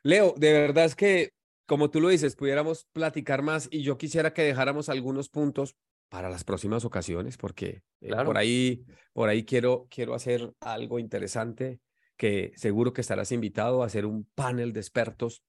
Leo, 0.05 0.33
de 0.38 0.53
verdad 0.53 0.85
es 0.85 0.94
que, 0.94 1.33
como 1.66 1.90
tú 1.90 2.00
lo 2.00 2.09
dices, 2.09 2.37
pudiéramos 2.37 2.87
platicar 2.92 3.42
más 3.42 3.68
y 3.70 3.83
yo 3.83 3.98
quisiera 3.98 4.33
que 4.33 4.42
dejáramos 4.42 4.88
algunos 4.88 5.29
puntos 5.29 5.76
para 6.09 6.31
las 6.31 6.44
próximas 6.44 6.85
ocasiones, 6.85 7.37
porque 7.37 7.83
eh, 8.00 8.11
por 8.24 8.38
ahí, 8.38 8.85
por 9.12 9.29
ahí 9.29 9.44
quiero, 9.44 9.87
quiero 9.90 10.14
hacer 10.14 10.53
algo 10.61 10.98
interesante 10.98 11.81
que 12.16 12.53
seguro 12.57 12.92
que 12.92 13.00
estarás 13.00 13.33
invitado 13.33 13.83
a 13.83 13.87
hacer 13.87 14.07
un 14.07 14.24
panel 14.35 14.72
de 14.72 14.81
expertos 14.81 15.42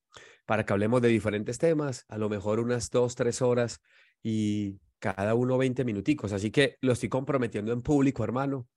para 0.46 0.66
que 0.66 0.74
hablemos 0.74 1.02
de 1.02 1.10
diferentes 1.10 1.60
temas, 1.60 2.06
a 2.08 2.18
lo 2.18 2.28
mejor 2.28 2.60
unas 2.60 2.90
dos, 2.90 3.16
tres 3.16 3.42
horas 3.42 3.82
y 4.24 4.80
cada 5.02 5.36
uno 5.36 5.58
20 5.58 5.84
minuticos. 5.84 6.32
Así 6.32 6.52
que 6.52 6.78
lo 6.80 6.94
estoy 6.94 7.10
comprometiendo 7.10 7.74
en 7.74 7.82
público, 7.82 8.24
hermano. 8.24 8.68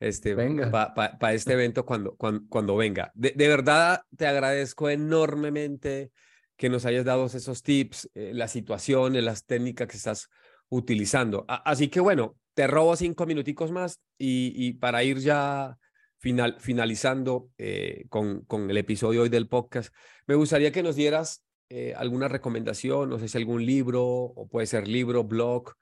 Este, 0.00 0.34
Para 0.70 1.32
este 1.32 1.52
evento 1.54 1.86
cuando, 1.86 2.16
cuando, 2.16 2.46
cuando 2.48 2.76
venga. 2.76 3.10
De, 3.14 3.32
verdad, 3.48 4.02
te 4.16 4.26
agradezco 4.26 4.90
enormemente 4.90 6.10
que 6.56 6.68
nos 6.68 6.84
hayas 6.84 7.04
dado 7.04 7.26
esos 7.26 7.62
tips, 7.62 8.10
eh, 8.14 8.32
las 8.34 8.50
situaciones, 8.50 9.22
las 9.22 9.46
técnicas 9.46 9.88
que 9.88 9.96
estás 9.96 10.28
utilizando. 10.68 11.44
así 11.48 11.88
que 11.88 12.00
bueno, 12.00 12.36
te 12.54 12.66
robo 12.66 12.96
cinco 12.96 13.24
minuticos 13.24 13.70
más 13.70 14.00
y, 14.18 14.52
y 14.54 14.72
para 14.74 15.04
ir 15.04 15.18
ya 15.18 15.78
final, 16.18 16.56
finalizando 16.58 17.50
eh, 17.58 18.04
con, 18.08 18.42
con 18.42 18.70
el 18.70 18.76
episodio 18.76 19.22
hoy 19.22 19.28
del 19.28 19.48
podcast, 19.48 19.94
me 20.26 20.34
gustaría 20.34 20.72
que 20.72 20.82
nos 20.82 20.96
dieras 20.96 21.44
eh, 21.70 21.94
alguna 21.96 22.28
recomendación, 22.28 23.10
no 23.10 23.18
sé 23.18 23.28
si 23.28 23.38
algún 23.38 23.64
libro, 23.64 24.04
o 24.04 24.48
puede 24.48 24.66
ser 24.66 24.88
libro, 24.88 25.24
blog, 25.24 25.72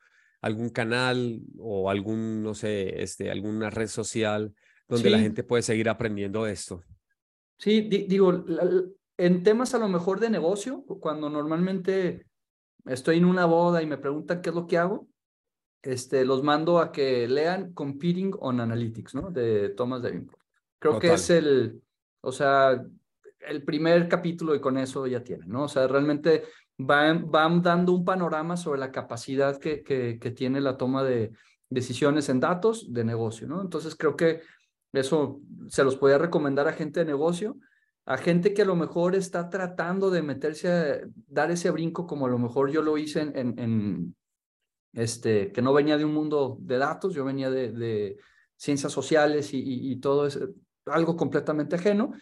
algún 0.40 0.70
canal 0.70 1.40
o 1.58 1.90
algún, 1.90 2.42
no 2.42 2.54
sé, 2.54 3.02
este, 3.02 3.30
alguna 3.30 3.70
red 3.70 3.88
social 3.88 4.54
donde 4.88 5.10
la 5.10 5.18
gente 5.18 5.42
puede 5.42 5.62
seguir 5.62 5.88
aprendiendo 5.88 6.46
esto. 6.46 6.82
Sí, 7.58 7.80
digo, 7.80 8.44
en 9.16 9.42
temas 9.42 9.74
a 9.74 9.78
lo 9.78 9.88
mejor 9.88 10.20
de 10.20 10.30
negocio, 10.30 10.84
cuando 11.00 11.28
normalmente 11.28 12.26
estoy 12.84 13.18
en 13.18 13.24
una 13.24 13.46
boda 13.46 13.82
y 13.82 13.86
me 13.86 13.98
preguntan 13.98 14.42
qué 14.42 14.50
es 14.50 14.54
lo 14.54 14.66
que 14.66 14.78
hago, 14.78 15.08
este, 15.82 16.24
los 16.24 16.42
mando 16.42 16.78
a 16.78 16.92
que 16.92 17.26
lean 17.28 17.72
Competing 17.72 18.32
on 18.38 18.60
Analytics, 18.60 19.14
¿no? 19.14 19.30
De 19.30 19.70
Thomas 19.70 20.02
Davenport. 20.02 20.42
Creo 20.78 20.98
que 20.98 21.14
es 21.14 21.30
el, 21.30 21.80
o 22.20 22.32
sea, 22.32 22.84
el 23.46 23.62
primer 23.62 24.08
capítulo 24.08 24.54
y 24.54 24.60
con 24.60 24.76
eso 24.78 25.06
ya 25.06 25.22
tienen, 25.22 25.48
¿no? 25.48 25.64
O 25.64 25.68
sea, 25.68 25.86
realmente 25.86 26.44
van, 26.78 27.30
van 27.30 27.62
dando 27.62 27.92
un 27.92 28.04
panorama 28.04 28.56
sobre 28.56 28.80
la 28.80 28.92
capacidad 28.92 29.58
que, 29.58 29.82
que, 29.82 30.30
tiene 30.32 30.60
la 30.60 30.76
toma 30.76 31.02
de 31.04 31.32
decisiones 31.70 32.28
en 32.28 32.40
datos 32.40 32.92
de 32.92 33.04
negocio, 33.04 33.46
¿no? 33.46 33.60
Entonces 33.60 33.96
creo 33.96 34.16
que 34.16 34.42
eso 34.92 35.40
se 35.68 35.84
los 35.84 35.96
podría 35.96 36.18
recomendar 36.18 36.68
a 36.68 36.72
gente 36.72 37.00
de 37.00 37.06
negocio, 37.06 37.56
a 38.04 38.16
gente 38.16 38.54
que 38.54 38.62
a 38.62 38.66
lo 38.66 38.76
mejor 38.76 39.14
está 39.14 39.48
tratando 39.48 40.10
de 40.10 40.22
meterse 40.22 40.68
a 40.68 41.00
dar 41.26 41.50
ese 41.50 41.70
brinco 41.70 42.06
como 42.06 42.26
a 42.26 42.30
lo 42.30 42.38
mejor 42.38 42.70
yo 42.70 42.82
lo 42.82 42.96
hice 42.98 43.20
en, 43.20 44.14
este, 44.92 45.50
que 45.52 45.60
no 45.60 45.72
venía 45.72 45.98
de 45.98 46.04
un 46.04 46.14
mundo 46.14 46.56
de 46.60 46.78
datos, 46.78 47.14
yo 47.14 47.24
venía 47.24 47.50
de, 47.50 48.16
ciencias 48.58 48.90
sociales 48.90 49.52
y, 49.52 49.60
y, 49.92 49.96
todo 49.96 50.26
eso, 50.26 50.48
algo 50.86 51.14
completamente 51.14 51.76
ajeno 51.76 52.14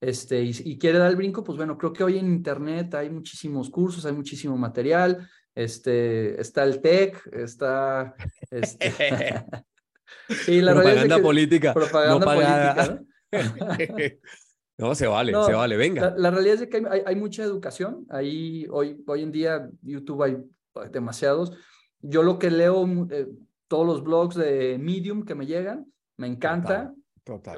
este, 0.00 0.42
y, 0.42 0.78
quiere 0.78 0.98
dar 0.98 1.10
el 1.10 1.16
brinco, 1.16 1.44
pues 1.44 1.58
bueno, 1.58 1.76
creo 1.76 1.92
que 1.92 2.02
hoy 2.02 2.18
en 2.18 2.26
Internet 2.26 2.94
hay 2.94 3.10
muchísimos 3.10 3.68
cursos, 3.68 4.06
hay 4.06 4.12
muchísimo 4.12 4.56
material, 4.56 5.28
este, 5.54 6.40
está 6.40 6.64
el 6.64 6.80
TEC, 6.80 7.26
está... 7.34 8.14
Este... 8.50 8.94
sí, 10.28 10.62
la 10.62 10.72
propaganda 10.72 11.18
política. 11.20 11.74
Propaganda 11.74 12.24
política, 12.24 13.02
¿no? 14.78 14.94
se 14.94 15.06
vale, 15.06 15.32
se 15.44 15.52
vale, 15.52 15.76
venga. 15.76 16.14
La, 16.16 16.30
realidad 16.30 16.62
es 16.62 16.68
que 16.68 16.78
hay, 16.78 17.02
hay, 17.04 17.16
mucha 17.16 17.42
educación, 17.42 18.06
ahí 18.08 18.66
hoy, 18.70 19.04
hoy 19.06 19.22
en 19.22 19.32
día 19.32 19.68
YouTube 19.82 20.22
hay 20.22 20.38
demasiados. 20.90 21.52
Yo 22.00 22.22
lo 22.22 22.38
que 22.38 22.50
leo, 22.50 22.86
eh, 23.10 23.26
todos 23.68 23.86
los 23.86 24.02
blogs 24.02 24.34
de 24.36 24.78
Medium 24.80 25.26
que 25.26 25.34
me 25.34 25.44
llegan, 25.44 25.92
me 26.16 26.26
encanta. 26.26 26.94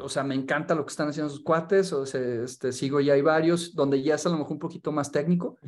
O 0.01 0.09
sea, 0.09 0.23
me 0.23 0.35
encanta 0.35 0.75
lo 0.75 0.85
que 0.85 0.91
están 0.91 1.09
haciendo 1.09 1.31
sus 1.31 1.43
cuates, 1.43 1.93
o 1.93 2.05
sea, 2.05 2.21
este, 2.45 2.73
sigo 2.73 3.01
ya 3.01 3.15
hay 3.15 3.23
varios, 3.23 3.75
donde 3.75 4.03
ya 4.03 4.17
es 4.17 4.27
a 4.27 4.31
lo 4.31 4.39
mejor 4.39 4.53
un 4.53 4.59
poquito 4.59 4.93
más 4.93 5.11
técnico. 5.11 5.59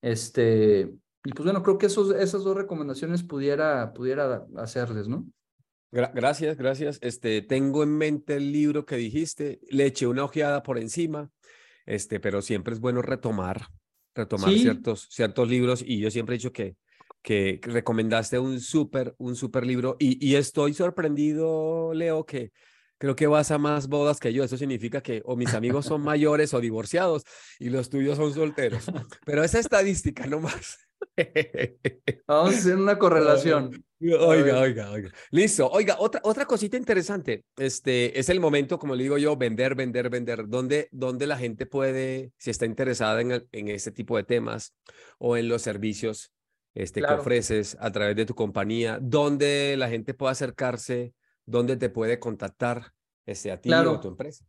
Este, 0.00 0.92
y 1.24 1.32
pues 1.32 1.44
bueno, 1.44 1.62
creo 1.62 1.78
que 1.78 1.86
esos, 1.86 2.14
esas 2.14 2.44
dos 2.44 2.56
recomendaciones 2.56 3.22
pudiera, 3.22 3.92
pudiera 3.92 4.46
hacerles, 4.56 5.08
¿no? 5.08 5.26
Gracias, 5.90 6.56
gracias. 6.56 6.98
Este, 7.00 7.42
tengo 7.42 7.82
en 7.82 7.96
mente 7.96 8.36
el 8.36 8.52
libro 8.52 8.84
que 8.84 8.96
dijiste, 8.96 9.60
le 9.70 9.86
eché 9.86 10.06
una 10.06 10.24
ojeada 10.24 10.62
por 10.62 10.78
encima, 10.78 11.30
este, 11.86 12.20
pero 12.20 12.42
siempre 12.42 12.74
es 12.74 12.80
bueno 12.80 13.02
retomar, 13.02 13.68
retomar 14.14 14.50
ciertos, 14.50 15.08
ciertos 15.10 15.48
libros 15.48 15.82
y 15.86 16.00
yo 16.00 16.10
siempre 16.10 16.34
he 16.34 16.38
dicho 16.38 16.52
que, 16.52 16.76
que 17.22 17.60
recomendaste 17.62 18.38
un 18.38 18.60
súper, 18.60 19.14
un 19.18 19.36
súper 19.36 19.64
libro 19.64 19.96
y, 19.98 20.24
y 20.24 20.34
estoy 20.34 20.74
sorprendido, 20.74 21.94
Leo, 21.94 22.26
que 22.26 22.52
creo 22.98 23.16
que 23.16 23.26
vas 23.26 23.50
a 23.50 23.58
más 23.58 23.88
bodas 23.88 24.20
que 24.20 24.32
yo. 24.32 24.44
Eso 24.44 24.56
significa 24.56 25.02
que 25.02 25.22
o 25.24 25.36
mis 25.36 25.54
amigos 25.54 25.86
son 25.86 26.00
mayores 26.02 26.54
o 26.54 26.60
divorciados 26.60 27.24
y 27.58 27.70
los 27.70 27.90
tuyos 27.90 28.16
son 28.16 28.32
solteros. 28.32 28.86
Pero 29.24 29.44
esa 29.44 29.58
estadística 29.58 30.26
nomás. 30.26 30.78
Vamos 32.26 32.54
a 32.54 32.58
hacer 32.58 32.76
una 32.76 32.98
correlación. 32.98 33.84
Oiga, 33.98 34.60
oiga, 34.60 34.90
oiga. 34.90 35.10
Listo. 35.30 35.70
Oiga, 35.70 35.96
otra, 35.98 36.20
otra 36.22 36.44
cosita 36.44 36.76
interesante. 36.76 37.44
Este 37.56 38.18
es 38.20 38.28
el 38.28 38.40
momento, 38.40 38.78
como 38.78 38.94
le 38.94 39.04
digo 39.04 39.16
yo, 39.16 39.38
vender, 39.38 39.74
vender, 39.74 40.10
vender. 40.10 40.46
¿Dónde, 40.48 40.88
dónde 40.92 41.26
la 41.26 41.38
gente 41.38 41.64
puede, 41.64 42.30
si 42.36 42.50
está 42.50 42.66
interesada 42.66 43.22
en, 43.22 43.48
en 43.50 43.68
este 43.68 43.92
tipo 43.92 44.18
de 44.18 44.24
temas 44.24 44.74
o 45.18 45.38
en 45.38 45.48
los 45.48 45.62
servicios 45.62 46.30
este, 46.76 47.00
que 47.00 47.12
ofreces 47.14 47.74
a 47.80 47.90
través 47.90 48.14
de 48.16 48.26
tu 48.26 48.34
compañía, 48.34 48.98
dónde 49.00 49.76
la 49.78 49.88
gente 49.88 50.12
puede 50.12 50.32
acercarse, 50.32 51.14
dónde 51.46 51.76
te 51.76 51.88
puede 51.88 52.18
contactar 52.18 52.92
este, 53.24 53.50
a 53.50 53.60
ti 53.60 53.72
o 53.72 54.00
tu 54.00 54.08
empresa. 54.08 54.44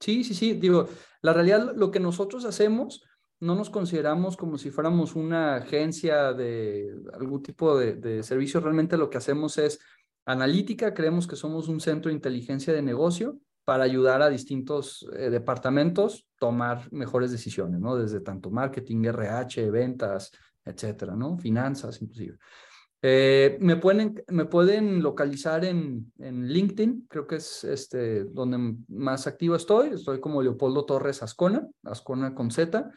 Sí, 0.00 0.24
sí, 0.24 0.34
sí. 0.34 0.54
Digo, 0.54 0.88
la 1.22 1.32
realidad, 1.32 1.74
lo 1.76 1.90
que 1.90 2.00
nosotros 2.00 2.44
hacemos, 2.44 3.04
no 3.40 3.54
nos 3.54 3.70
consideramos 3.70 4.36
como 4.36 4.56
si 4.56 4.70
fuéramos 4.70 5.14
una 5.14 5.56
agencia 5.56 6.32
de 6.32 6.94
algún 7.12 7.42
tipo 7.42 7.78
de, 7.78 7.96
de 7.96 8.22
servicio. 8.22 8.60
Realmente 8.60 8.96
lo 8.96 9.10
que 9.10 9.18
hacemos 9.18 9.58
es 9.58 9.78
analítica. 10.24 10.94
Creemos 10.94 11.26
que 11.26 11.36
somos 11.36 11.68
un 11.68 11.80
centro 11.80 12.08
de 12.08 12.14
inteligencia 12.14 12.72
de 12.72 12.82
negocio 12.82 13.38
para 13.66 13.82
ayudar 13.82 14.22
a 14.22 14.30
distintos 14.30 15.04
eh, 15.16 15.28
departamentos 15.28 16.28
tomar 16.38 16.90
mejores 16.92 17.32
decisiones, 17.32 17.80
¿no? 17.80 17.96
Desde 17.96 18.20
tanto 18.20 18.48
marketing, 18.48 19.06
RH, 19.06 19.70
ventas, 19.70 20.30
etcétera, 20.64 21.16
¿no? 21.16 21.36
Finanzas, 21.36 22.00
inclusive. 22.00 22.38
Eh, 23.08 23.56
me, 23.60 23.76
pueden, 23.76 24.20
me 24.26 24.46
pueden 24.46 25.00
localizar 25.00 25.64
en, 25.64 26.12
en 26.18 26.48
LinkedIn, 26.48 27.06
creo 27.08 27.28
que 27.28 27.36
es 27.36 27.62
este, 27.62 28.24
donde 28.24 28.74
más 28.88 29.28
activo 29.28 29.54
estoy. 29.54 29.90
Estoy 29.90 30.18
como 30.18 30.42
Leopoldo 30.42 30.84
Torres 30.84 31.22
Ascona, 31.22 31.68
Ascona 31.84 32.34
con 32.34 32.50
Z. 32.50 32.90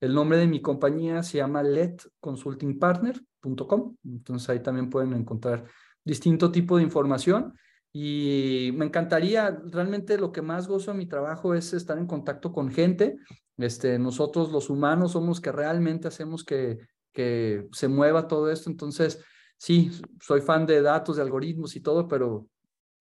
El 0.00 0.14
nombre 0.14 0.38
de 0.38 0.46
mi 0.46 0.62
compañía 0.62 1.22
se 1.22 1.36
llama 1.36 1.62
letconsultingpartner.com. 1.62 3.96
Entonces 4.02 4.48
ahí 4.48 4.60
también 4.60 4.88
pueden 4.88 5.12
encontrar 5.12 5.66
distinto 6.02 6.50
tipo 6.50 6.78
de 6.78 6.84
información. 6.84 7.52
Y 7.92 8.70
me 8.76 8.86
encantaría, 8.86 9.60
realmente 9.66 10.16
lo 10.16 10.32
que 10.32 10.40
más 10.40 10.68
gozo 10.68 10.92
de 10.92 10.96
mi 10.96 11.04
trabajo 11.04 11.52
es 11.52 11.74
estar 11.74 11.98
en 11.98 12.06
contacto 12.06 12.50
con 12.50 12.70
gente. 12.70 13.18
Este, 13.58 13.98
nosotros 13.98 14.52
los 14.52 14.70
humanos 14.70 15.12
somos 15.12 15.38
que 15.38 15.52
realmente 15.52 16.08
hacemos 16.08 16.44
que, 16.44 16.78
que 17.12 17.68
se 17.72 17.88
mueva 17.88 18.26
todo 18.26 18.50
esto. 18.50 18.70
Entonces, 18.70 19.22
sí, 19.60 19.90
soy 20.22 20.40
fan 20.40 20.64
de 20.64 20.80
datos, 20.80 21.16
de 21.16 21.22
algoritmos 21.22 21.76
y 21.76 21.80
todo, 21.80 22.08
pero 22.08 22.48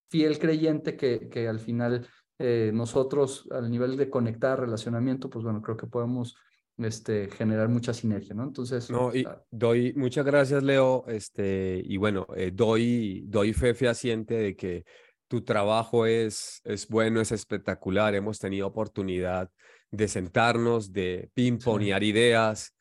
fiel 0.09 0.37
creyente 0.37 0.97
que, 0.97 1.29
que 1.29 1.47
al 1.47 1.59
final 1.59 2.05
eh, 2.37 2.71
nosotros, 2.73 3.47
al 3.49 3.71
nivel 3.71 3.95
de 3.95 4.09
conectar, 4.09 4.59
relacionamiento, 4.59 5.29
pues 5.29 5.45
bueno, 5.45 5.61
creo 5.61 5.77
que 5.77 5.87
podemos 5.87 6.35
este, 6.77 7.29
generar 7.29 7.69
mucha 7.69 7.93
sinergia, 7.93 8.35
¿no? 8.35 8.43
Entonces. 8.43 8.89
No, 8.89 9.15
y 9.15 9.23
ah, 9.25 9.41
doy, 9.49 9.93
muchas 9.93 10.25
gracias, 10.25 10.61
Leo. 10.61 11.05
Este, 11.07 11.81
y 11.81 11.95
bueno, 11.95 12.27
eh, 12.35 12.51
doy, 12.53 13.23
doy 13.25 13.53
fe 13.53 13.73
fehaciente 13.73 14.33
de 14.33 14.55
que 14.57 14.83
tu 15.29 15.41
trabajo 15.41 16.05
es, 16.05 16.59
es 16.65 16.89
bueno, 16.89 17.21
es 17.21 17.31
espectacular. 17.31 18.15
Hemos 18.15 18.37
tenido 18.37 18.67
oportunidad 18.67 19.49
de 19.91 20.09
sentarnos, 20.09 20.91
de 20.91 21.31
pimponear 21.33 22.03
ideas 22.03 22.73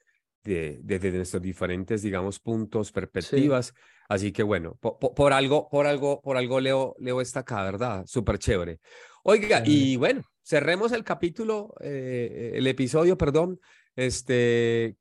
de, 0.44 0.78
desde 0.82 1.12
nuestros 1.12 1.42
diferentes, 1.42 2.02
digamos, 2.02 2.38
puntos, 2.38 2.92
perspectivas. 2.92 3.74
Así 4.08 4.32
que 4.32 4.42
bueno, 4.42 4.76
por, 4.76 5.32
algo, 5.32 5.68
por 5.68 5.86
algo, 5.86 6.20
por 6.22 6.36
algo 6.36 6.60
Leo, 6.60 6.94
Leo 6.98 7.20
está 7.20 7.40
acá, 7.40 7.62
¿verdad? 7.62 8.04
Súper 8.06 8.38
chévere. 8.38 8.80
Oiga, 9.22 9.62
y 9.64 9.96
bueno, 9.96 10.22
cerremos 10.42 10.92
el 10.92 11.04
capítulo, 11.04 11.74
eh, 11.80 12.52
el 12.54 12.66
episodio, 12.66 13.18
perdón, 13.18 13.60
este, 13.96 14.96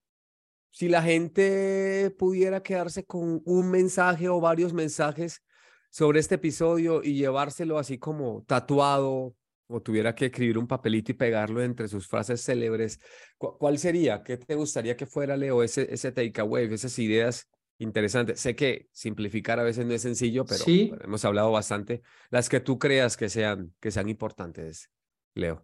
si 0.71 0.89
la 0.89 1.01
gente 1.01 2.13
pudiera 2.17 2.61
quedarse 2.61 3.05
con 3.05 3.41
un 3.45 3.71
mensaje 3.71 4.27
o 4.27 4.41
varios 4.41 4.73
mensajes 4.73 5.41
sobre 5.89 6.19
este 6.19 6.35
episodio 6.35 7.01
y 7.01 7.13
llevárselo 7.13 7.79
así 7.79 7.97
como 7.97 8.43
tatuado 8.45 9.35
o 9.67 9.81
tuviera 9.81 10.15
que 10.15 10.27
escribir 10.27 10.57
un 10.57 10.67
papelito 10.67 11.11
y 11.11 11.15
pegarlo 11.15 11.61
entre 11.61 11.87
sus 11.87 12.07
frases 12.07 12.41
célebres, 12.41 12.99
¿cuál 13.37 13.77
sería? 13.77 14.23
¿Qué 14.23 14.37
te 14.37 14.55
gustaría 14.55 14.95
que 14.95 15.05
fuera, 15.05 15.35
Leo, 15.35 15.61
ese, 15.61 15.93
ese 15.93 16.11
takeaway, 16.11 16.73
esas 16.73 16.97
ideas 16.99 17.49
interesantes? 17.77 18.39
Sé 18.39 18.55
que 18.55 18.87
simplificar 18.91 19.59
a 19.59 19.63
veces 19.63 19.85
no 19.85 19.93
es 19.93 20.01
sencillo, 20.01 20.45
pero 20.45 20.63
hemos 21.03 21.25
hablado 21.25 21.51
bastante. 21.51 22.01
Las 22.29 22.49
que 22.49 22.61
tú 22.61 22.79
creas 22.79 23.17
que 23.17 23.29
sean, 23.29 23.73
que 23.79 23.91
sean 23.91 24.07
importantes, 24.07 24.89
Leo. 25.35 25.63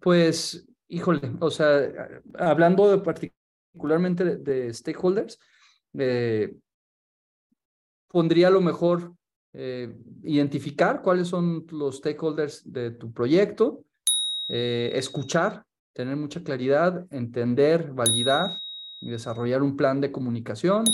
Pues 0.00 0.66
híjole, 0.88 1.32
o 1.40 1.50
sea, 1.50 1.82
hablando 2.38 2.90
de 2.90 2.98
particularmente 2.98 4.36
de, 4.36 4.72
stakeholders, 4.72 5.38
eh, 5.98 6.54
pondría 8.08 8.48
a 8.48 8.50
lo 8.50 8.60
mejor 8.60 9.14
eh, 9.56 9.96
identificar 10.24 11.00
cuáles 11.00 11.28
son 11.28 11.64
los 11.70 11.98
stakeholders 11.98 12.70
de 12.72 12.90
tu 12.90 13.12
proyecto, 13.12 13.84
eh, 14.48 14.90
escuchar, 14.94 15.64
tener 15.92 16.16
mucha 16.16 16.42
claridad, 16.42 17.06
entender, 17.10 17.92
validar 17.92 18.60
y 19.00 19.10
desarrollar 19.10 19.62
un 19.62 19.76
plan 19.76 20.00
de 20.00 20.10
comunicación, 20.10 20.84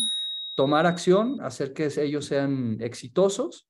tomar 0.54 0.84
acción, 0.84 1.40
hacer 1.40 1.72
que 1.72 1.88
ellos 1.96 2.26
sean 2.26 2.76
exitosos, 2.80 3.66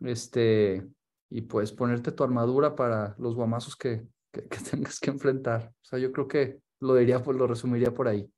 este, 0.00 0.84
y 1.30 1.42
pues 1.42 1.70
ponerte 1.70 2.10
tu 2.10 2.24
armadura 2.24 2.74
para 2.74 3.14
los 3.18 3.36
guamazos 3.36 3.76
que, 3.76 4.04
que, 4.32 4.42
tengas 4.70 4.98
que 4.98 5.10
enfrentar. 5.10 5.72
O 5.82 5.84
sea, 5.84 6.00
yo 6.00 6.10
creo 6.10 6.26
que 6.26 6.58
lo 6.80 6.96
diría, 6.96 7.22
pues 7.22 7.38
lo 7.38 7.46
resumiría 7.46 7.94
por 7.94 8.08
ahí. 8.08 8.28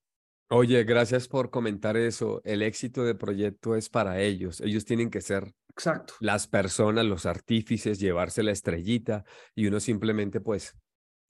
Oye, 0.50 0.84
gracias 0.84 1.26
por 1.26 1.48
comentar 1.50 1.96
eso. 1.96 2.42
El 2.44 2.60
éxito 2.62 3.02
del 3.02 3.16
proyecto 3.16 3.74
es 3.74 3.88
para 3.88 4.20
ellos. 4.20 4.60
Ellos 4.60 4.84
tienen 4.84 5.10
que 5.10 5.20
ser 5.20 5.52
Exacto. 5.76 6.14
las 6.20 6.46
personas, 6.46 7.04
los 7.04 7.26
artífices, 7.26 8.00
llevarse 8.00 8.42
la 8.42 8.52
estrellita 8.52 9.24
y 9.54 9.66
uno 9.66 9.78
simplemente, 9.78 10.40
pues, 10.40 10.74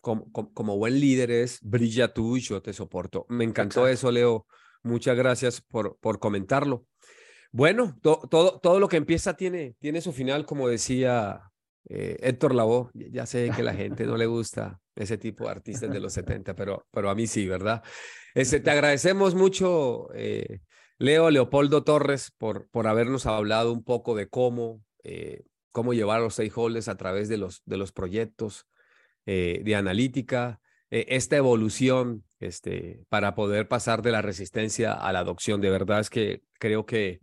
como, 0.01 0.31
como, 0.31 0.77
buen 0.77 1.01
líder 1.01 1.33
es, 1.33 1.59
brilla 1.63 2.15
tú 2.15 2.37
y 2.37 2.41
yo 2.41 2.63
te 2.63 2.73
soporto. 2.73 3.27
Me 3.29 3.43
encantó 3.43 3.89
eso, 3.89 4.13
Leo. 4.13 4.47
Muchas 4.85 5.17
gracias 5.17 5.61
por, 5.61 5.99
por 5.99 6.21
comentarlo. 6.21 6.87
Bueno, 7.51 7.99
todo, 8.03 8.61
todo 8.61 8.79
lo 8.79 8.89
que 8.89 8.99
empieza 8.99 9.35
tiene, 9.35 9.75
tiene 9.81 10.01
su 10.01 10.13
final, 10.13 10.47
como 10.47 10.69
decía 10.69 11.51
eh, 11.89 12.17
Héctor 12.21 12.55
Lavoe, 12.55 12.91
ya 12.95 13.27
sé 13.27 13.51
que 13.55 13.63
a 13.63 13.65
la 13.65 13.75
gente 13.75 14.05
no 14.07 14.17
le 14.17 14.27
gusta 14.27 14.81
ese 14.95 15.19
tipo 15.19 15.45
de 15.45 15.51
artistas 15.51 15.91
de 15.91 16.01
los 16.01 16.13
70, 16.15 16.55
pero, 16.55 16.87
pero 16.91 17.11
a 17.11 17.15
mí 17.15 17.27
sí, 17.27 17.47
¿verdad? 17.47 17.83
Este, 18.35 18.61
te 18.61 18.71
agradecemos 18.73 19.35
mucho, 19.35 20.09
eh, 20.15 20.61
Leo 20.99 21.31
Leopoldo 21.31 21.85
Torres, 21.85 22.33
por, 22.37 22.69
por 22.69 22.87
habernos 22.87 23.27
hablado 23.27 23.73
un 23.73 23.85
poco 23.85 24.15
de 24.15 24.29
cómo, 24.29 24.83
eh, 25.03 25.45
cómo 25.73 25.95
llevar 25.95 26.19
a 26.19 26.25
los 26.25 26.35
stakeholders 26.35 26.89
a 26.89 26.97
través 26.97 27.29
de 27.29 27.37
los, 27.37 27.63
de 27.65 27.77
los 27.77 27.93
proyectos 27.93 28.67
de 29.27 29.75
analítica, 29.75 30.61
esta 30.89 31.37
evolución 31.37 32.23
este, 32.39 33.03
para 33.09 33.35
poder 33.35 33.67
pasar 33.67 34.03
de 34.03 34.13
la 34.13 34.23
resistencia 34.23 34.93
a 34.93 35.13
la 35.13 35.19
adopción. 35.19 35.61
De 35.61 35.69
verdad 35.69 35.99
es 35.99 36.11
que 36.11 36.43
creo 36.61 36.87
que 36.87 37.21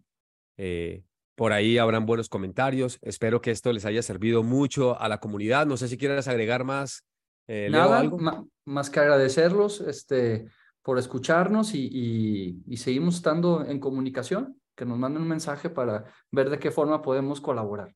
por 1.36 1.52
ahí 1.52 1.78
habrán 1.78 2.06
buenos 2.06 2.30
comentarios. 2.30 3.00
Espero 3.02 3.42
que 3.42 3.52
esto 3.52 3.74
les 3.74 3.86
haya 3.86 4.02
servido 4.02 4.44
mucho 4.44 5.00
a 5.00 5.08
la 5.10 5.20
comunidad. 5.20 5.66
No 5.66 5.78
sé 5.78 5.88
si 5.88 5.98
quieres 5.98 6.28
agregar 6.28 6.64
más. 6.64 7.04
Eh, 7.48 7.70
Nada, 7.72 8.00
algo. 8.00 8.20
más 8.66 8.90
que 8.90 9.00
agradecerlos 9.00 9.82
este, 9.82 10.46
por 10.84 11.00
escucharnos 11.00 11.74
y, 11.74 12.62
y, 12.68 12.78
seguimos 12.78 13.16
estando 13.16 13.66
en 13.66 13.80
comunicación, 13.80 14.60
que 14.76 14.86
nos 14.86 14.98
manden 14.98 15.22
un 15.22 15.30
mensaje 15.30 15.70
para 15.70 16.06
ver 16.30 16.50
de 16.50 16.60
qué 16.60 16.72
forma 16.72 17.02
podemos 17.02 17.40
colaborar. 17.40 17.96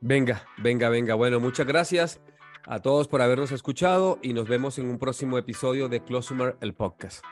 Venga, 0.00 0.44
venga, 0.62 0.88
venga. 0.88 1.14
Bueno, 1.14 1.40
muchas 1.40 1.66
gracias 1.66 2.20
a 2.64 2.80
todos 2.80 3.08
por 3.08 3.22
habernos 3.22 3.50
escuchado 3.50 4.18
y 4.22 4.32
nos 4.34 4.48
vemos 4.48 4.78
en 4.78 4.88
un 4.88 4.98
próximo 4.98 5.36
episodio 5.36 5.88
de 5.88 6.04
Closumer, 6.04 6.56
el 6.60 6.74
podcast. 6.74 7.24